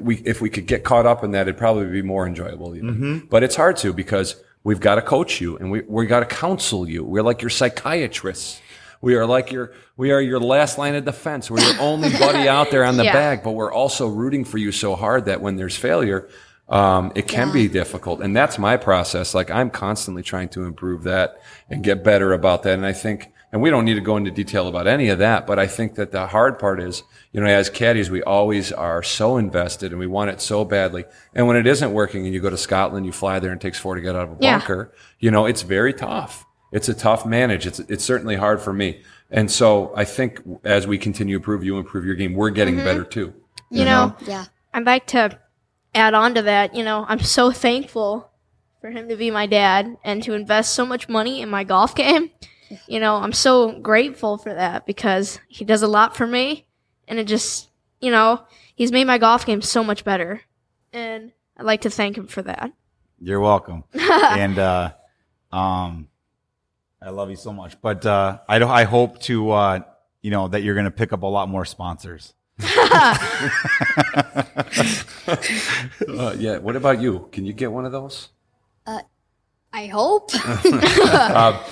[0.00, 3.26] we, if we could get caught up in that, it'd probably be more enjoyable even.
[3.30, 6.26] But it's hard to because we've got to coach you and we, we got to
[6.26, 7.04] counsel you.
[7.04, 8.60] We're like your psychiatrists.
[9.02, 11.50] We are like your, we are your last line of defense.
[11.50, 13.12] We're your only buddy out there on the Yeah.
[13.12, 16.28] bag, but we're also rooting for you so hard that when there's failure,
[16.68, 18.20] um, it can be difficult.
[18.22, 19.34] And that's my process.
[19.34, 22.72] Like I'm constantly trying to improve that and get better about that.
[22.74, 25.46] And I think, and we don't need to go into detail about any of that,
[25.46, 29.02] but I think that the hard part is, you know, as caddies, we always are
[29.02, 31.04] so invested and we want it so badly.
[31.34, 33.64] And when it isn't working and you go to Scotland, you fly there and it
[33.64, 34.58] takes four to get out of a Yeah.
[34.58, 36.44] bunker, you know, it's very tough.
[36.72, 37.66] It's a tough manage.
[37.66, 39.00] It's, it's certainly hard for me.
[39.30, 42.76] And so I think as we continue to improve, you improve your game, we're getting
[42.76, 42.84] mm-hmm.
[42.84, 43.32] better too.
[43.70, 44.44] You know, Yeah.
[44.74, 45.38] I'd like to
[45.94, 46.74] add on to that.
[46.74, 48.30] You know, I'm so thankful
[48.80, 51.94] for him to be my dad and to invest so much money in my golf
[51.94, 52.30] game.
[52.86, 56.66] You know, I'm so grateful for that because he does a lot for me
[57.08, 57.68] and it just,
[58.00, 58.42] you know,
[58.74, 60.40] he's made my golf game so much better.
[60.92, 62.72] And I'd like to thank him for that.
[63.20, 63.84] You're welcome.
[63.94, 64.92] and uh,
[65.52, 66.08] um,
[67.00, 67.80] I love you so much.
[67.80, 69.80] But uh, I don't, I hope to uh,
[70.22, 72.34] you know that you're going to pick up a lot more sponsors.
[76.08, 76.58] Uh, yeah.
[76.58, 77.28] What about you?
[77.32, 78.28] Can you get one of those?
[78.86, 79.00] Uh
[79.72, 80.30] I hope.
[80.64, 81.62] Uh,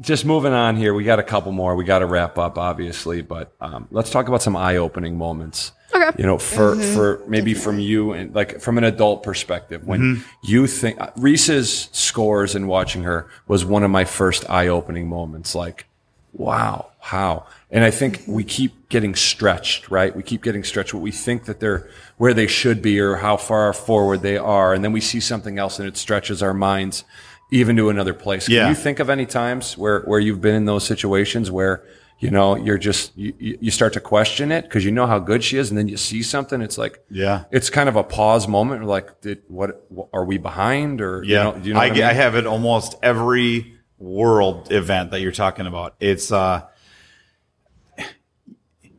[0.00, 0.94] just moving on here.
[0.94, 1.76] We got a couple more.
[1.76, 5.72] We got to wrap up, obviously, but um, let's talk about some eye-opening moments.
[5.92, 6.10] Okay.
[6.18, 10.68] You know, for for maybe from you and like from an adult perspective, when you
[10.68, 15.56] think uh, Reese's scores and watching her was one of my first eye-opening moments.
[15.56, 15.86] Like,
[16.32, 17.46] wow, how?
[17.72, 20.14] And I think we keep getting stretched, right?
[20.14, 20.94] We keep getting stretched.
[20.94, 24.72] What we think that they're where they should be or how far forward they are,
[24.72, 27.02] and then we see something else and it stretches our minds
[27.50, 28.46] even to another place.
[28.46, 28.68] Can Yeah.
[28.68, 31.82] you think of any times where where you've been in those situations where
[32.18, 35.42] you know you're just you, you start to question it because you know how good
[35.42, 37.44] she is, and then you see something, it's like Yeah.
[37.50, 38.84] it's kind of a pause moment.
[38.84, 42.10] Like, did what, are we behind or Yeah, You know, you know I, I, get-
[42.10, 45.94] I have it almost every world event that you're talking about.
[46.00, 46.62] It's uh,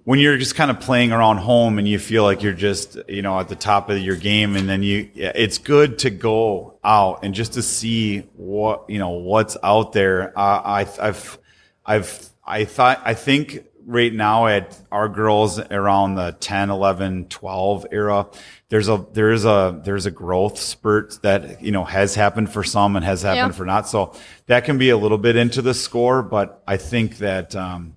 [0.04, 3.22] when you're just kind of playing around home and you feel like you're just you
[3.22, 7.24] know at the top of your game, and then you it's good to go out
[7.24, 10.38] and just to see what you know what's out there.
[10.38, 11.38] Uh, I I've
[11.86, 17.88] I've I thought I think right now at our girls around the 10 11 12
[17.91, 18.28] era
[18.70, 22.95] there's a there's a there's a growth spurt that you know has happened for some
[22.95, 23.58] and has happened Yeah.
[23.58, 24.14] for not so
[24.45, 27.95] that can be a little bit into the score but i think that um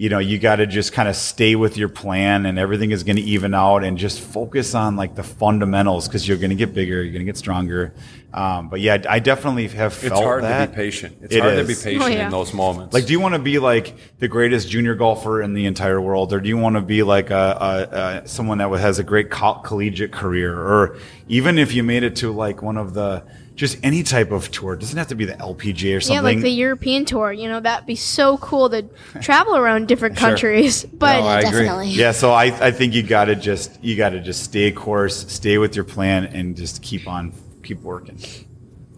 [0.00, 3.02] you know you got to just kind of stay with your plan and everything is
[3.02, 6.56] going to even out and just focus on like the fundamentals because you're going to
[6.56, 7.92] get bigger you're going to get stronger
[8.32, 11.18] um, but yeah i definitely have felt It's hard that to be patient.
[11.20, 12.24] It's It hard to be patient Oh, yeah.
[12.24, 12.94] in those moments.
[12.94, 16.32] like, do you want to be like the greatest junior golfer in the entire world,
[16.32, 19.30] or do you want to be like a, a, a someone that has a great
[19.30, 20.96] co- collegiate career, or
[21.28, 23.22] even if you made it to like one of the
[23.60, 26.14] just any type of tour, it doesn't have to be the LPGA or something.
[26.14, 27.30] Yeah, like the European tour.
[27.30, 28.82] You know, that'd be so cool to
[29.20, 30.84] travel around different countries.
[30.84, 31.50] But No, I agree.
[31.50, 31.88] Definitely.
[31.90, 35.30] yeah, so I, I think you got to just you got to just stay course,
[35.30, 38.18] stay with your plan, and just keep on keep working.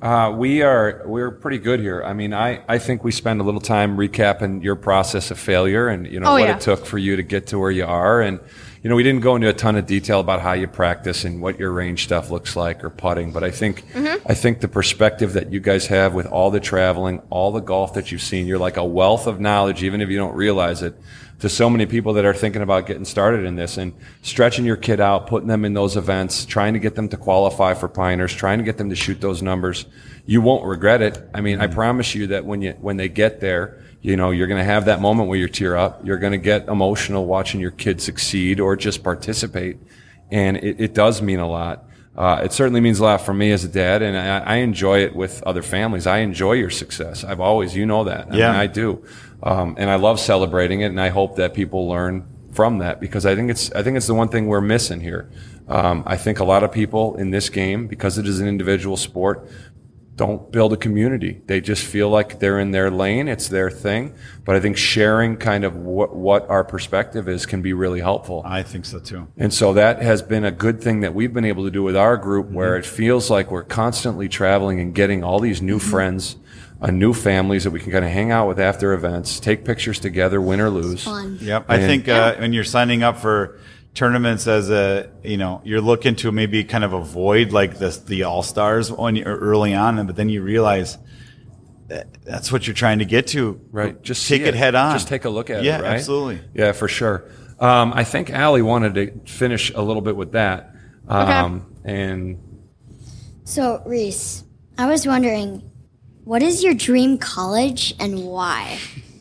[0.01, 2.03] Uh, we are we're pretty good here.
[2.05, 5.89] I mean, I, I think we spend a little time recapping your process of failure
[5.89, 6.55] and you know Oh, what yeah.
[6.57, 8.21] it took for you to get to where you are.
[8.21, 8.39] And
[8.83, 11.41] you know, we didn't go into a ton of detail about how you practice and
[11.41, 13.33] what your range stuff looks like or putting.
[13.33, 14.27] But I think Mm-hmm.
[14.27, 17.95] I think the perspective that you guys have with all the traveling, all the golf
[17.95, 20.95] that you've seen, you're like a wealth of knowledge, even if you don't realize it.
[21.41, 24.77] To so many people that are thinking about getting started in this and stretching your
[24.77, 28.33] kid out, putting them in those events, trying to get them to qualify for Pioneers,
[28.33, 29.87] trying to get them to shoot those numbers,
[30.25, 31.21] you won't regret it.
[31.35, 34.49] I mean, I promise you that when you when they get there, you know, you're
[34.49, 36.05] going to have that moment where you tear up.
[36.05, 39.79] You're going to get emotional watching your kid succeed or just participate,
[40.31, 41.85] and it, it does mean a lot.
[42.15, 44.99] Uh, it certainly means a lot for me as a dad, and I, I enjoy
[45.05, 46.07] it with other families.
[46.07, 47.25] I enjoy your success.
[47.25, 48.29] I've always, you know that.
[48.31, 48.51] I Yeah.
[48.53, 49.03] mean, I do,
[49.43, 50.87] um, and I love celebrating it.
[50.87, 54.07] And I hope that people learn from that because I think it's I think it's
[54.09, 55.31] the one thing we're missing here.
[55.69, 58.99] Um, I think a lot of people in this game, because it is an individual
[58.99, 59.49] sport,
[60.15, 61.41] don't build a community.
[61.47, 64.15] They just feel like they're in their lane, it's their thing.
[64.45, 68.43] But I think sharing kind of what, what our perspective is can be really helpful.
[68.45, 69.29] I think so too.
[69.39, 71.97] And so that has been a good thing that we've been able to do with
[71.97, 76.37] our group where it feels like we're constantly traveling and getting all these new friends,
[76.83, 79.99] uh, new families that we can kind of hang out with after events, take pictures
[79.99, 81.05] together, win or lose.
[81.05, 81.39] Fun.
[81.41, 81.65] Yep.
[81.69, 83.59] I And- think uh, when you're signing up for
[83.95, 88.23] tournaments as a, you know, you're looking to maybe kind of avoid like this, the
[88.25, 90.99] all stars when you're early on, but then you realize
[91.89, 93.61] that that's what you're trying to get to.
[93.71, 94.01] Right.
[94.03, 94.55] Just take see it.
[94.55, 94.95] head on.
[94.95, 95.83] Just take a look at yeah, it.
[95.83, 95.95] Right.
[95.95, 96.41] absolutely.
[96.55, 97.25] Yeah, for sure.
[97.59, 100.75] Um, I think Allie wanted to finish a little bit with that.
[101.09, 102.39] Um, And
[103.45, 104.45] So, Reese,
[104.79, 105.71] I was wondering,
[106.25, 108.79] what is your dream college and why?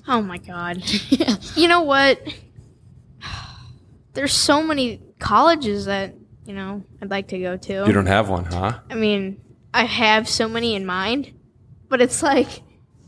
[0.08, 0.82] oh my god,
[1.56, 2.20] you know what?
[4.14, 6.14] There's so many colleges that
[6.46, 7.74] you know I'd like to go to.
[7.88, 8.80] you don't have one, huh?
[8.90, 9.42] I mean,
[9.74, 11.32] I have so many in mind,
[11.90, 12.62] but it's like,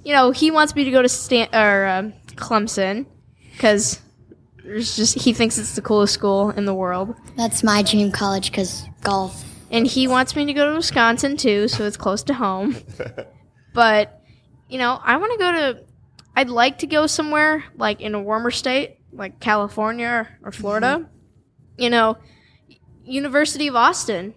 [0.04, 3.06] you know, he wants me to go to Stan- or um, Clemson
[3.52, 4.00] because
[4.64, 8.50] there's just he thinks it's the coolest school in the world, That's my dream college
[8.52, 9.44] because golf.
[9.72, 12.78] and he wants me to go to Wisconsin too, so it's close to home.
[13.74, 14.22] but
[14.70, 15.84] you know, I want to go to.
[16.36, 20.62] I'd like to go somewhere like in a warmer state, like California or mm-hmm.
[20.62, 21.10] Florida.
[21.78, 22.18] You know,
[23.04, 24.34] University of Austin.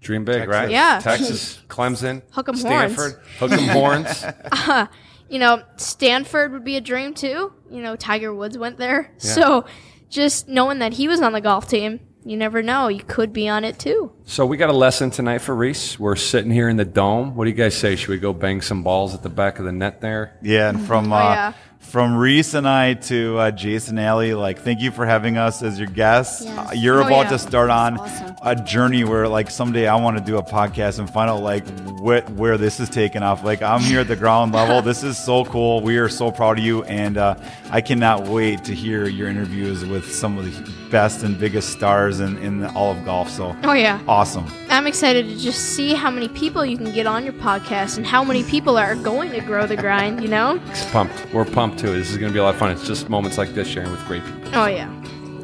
[0.00, 0.54] Dream big, Texas.
[0.54, 0.70] right?
[0.70, 1.00] Yeah.
[1.02, 2.92] Texas, Clemson, Hook 'em horns.
[2.92, 4.24] Stanford, hook 'em horns.
[4.52, 4.86] Uh-huh.
[5.28, 7.52] You know, Stanford would be a dream too.
[7.70, 9.12] You know, Tiger Woods went there.
[9.18, 9.64] So
[10.08, 12.88] just knowing that he was on the golf team, you never know.
[12.88, 14.12] You could be on it too.
[14.24, 15.98] So we got a lesson tonight for Reese.
[15.98, 17.34] We're sitting here in the dome.
[17.34, 17.96] What do you guys say?
[17.96, 20.36] Should we go bang some balls at the back of the net there?
[20.42, 21.12] Yeah, and from mm-hmm.
[21.12, 21.52] oh, uh, Oh, yeah.
[21.90, 25.76] From Reese and I to uh, Jason Alley, like thank you for having us as
[25.76, 26.44] your guests.
[26.44, 26.56] Yes.
[26.70, 27.30] Uh, you're Oh, about yeah.
[27.30, 28.36] to start on awesome.
[28.42, 31.66] a journey where like someday I want to do a podcast and find out like
[31.98, 33.42] what where this is taking off.
[33.42, 34.80] Like I'm here at the ground level.
[34.90, 35.80] This is so cool.
[35.80, 37.34] We are so proud of you, and uh,
[37.70, 42.20] I cannot wait to hear your interviews with some of the best and biggest stars
[42.20, 43.30] in, in all of golf.
[43.30, 44.00] So Oh yeah.
[44.08, 44.46] awesome.
[44.68, 48.06] I'm excited to just see how many people you can get on your podcast and
[48.06, 50.60] how many people are going to grow the grind, you know?
[50.66, 51.32] It's pumped.
[51.32, 51.92] We're pumped too.
[51.92, 52.70] This is going to be a lot of fun.
[52.70, 54.50] It's just moments like this sharing with great people.
[54.52, 54.90] Oh yeah.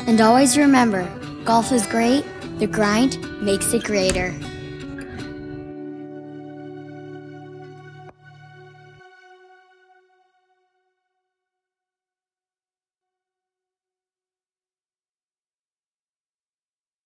[0.06, 1.08] And always remember
[1.44, 2.24] golf is great,
[2.58, 4.34] the grind makes it greater.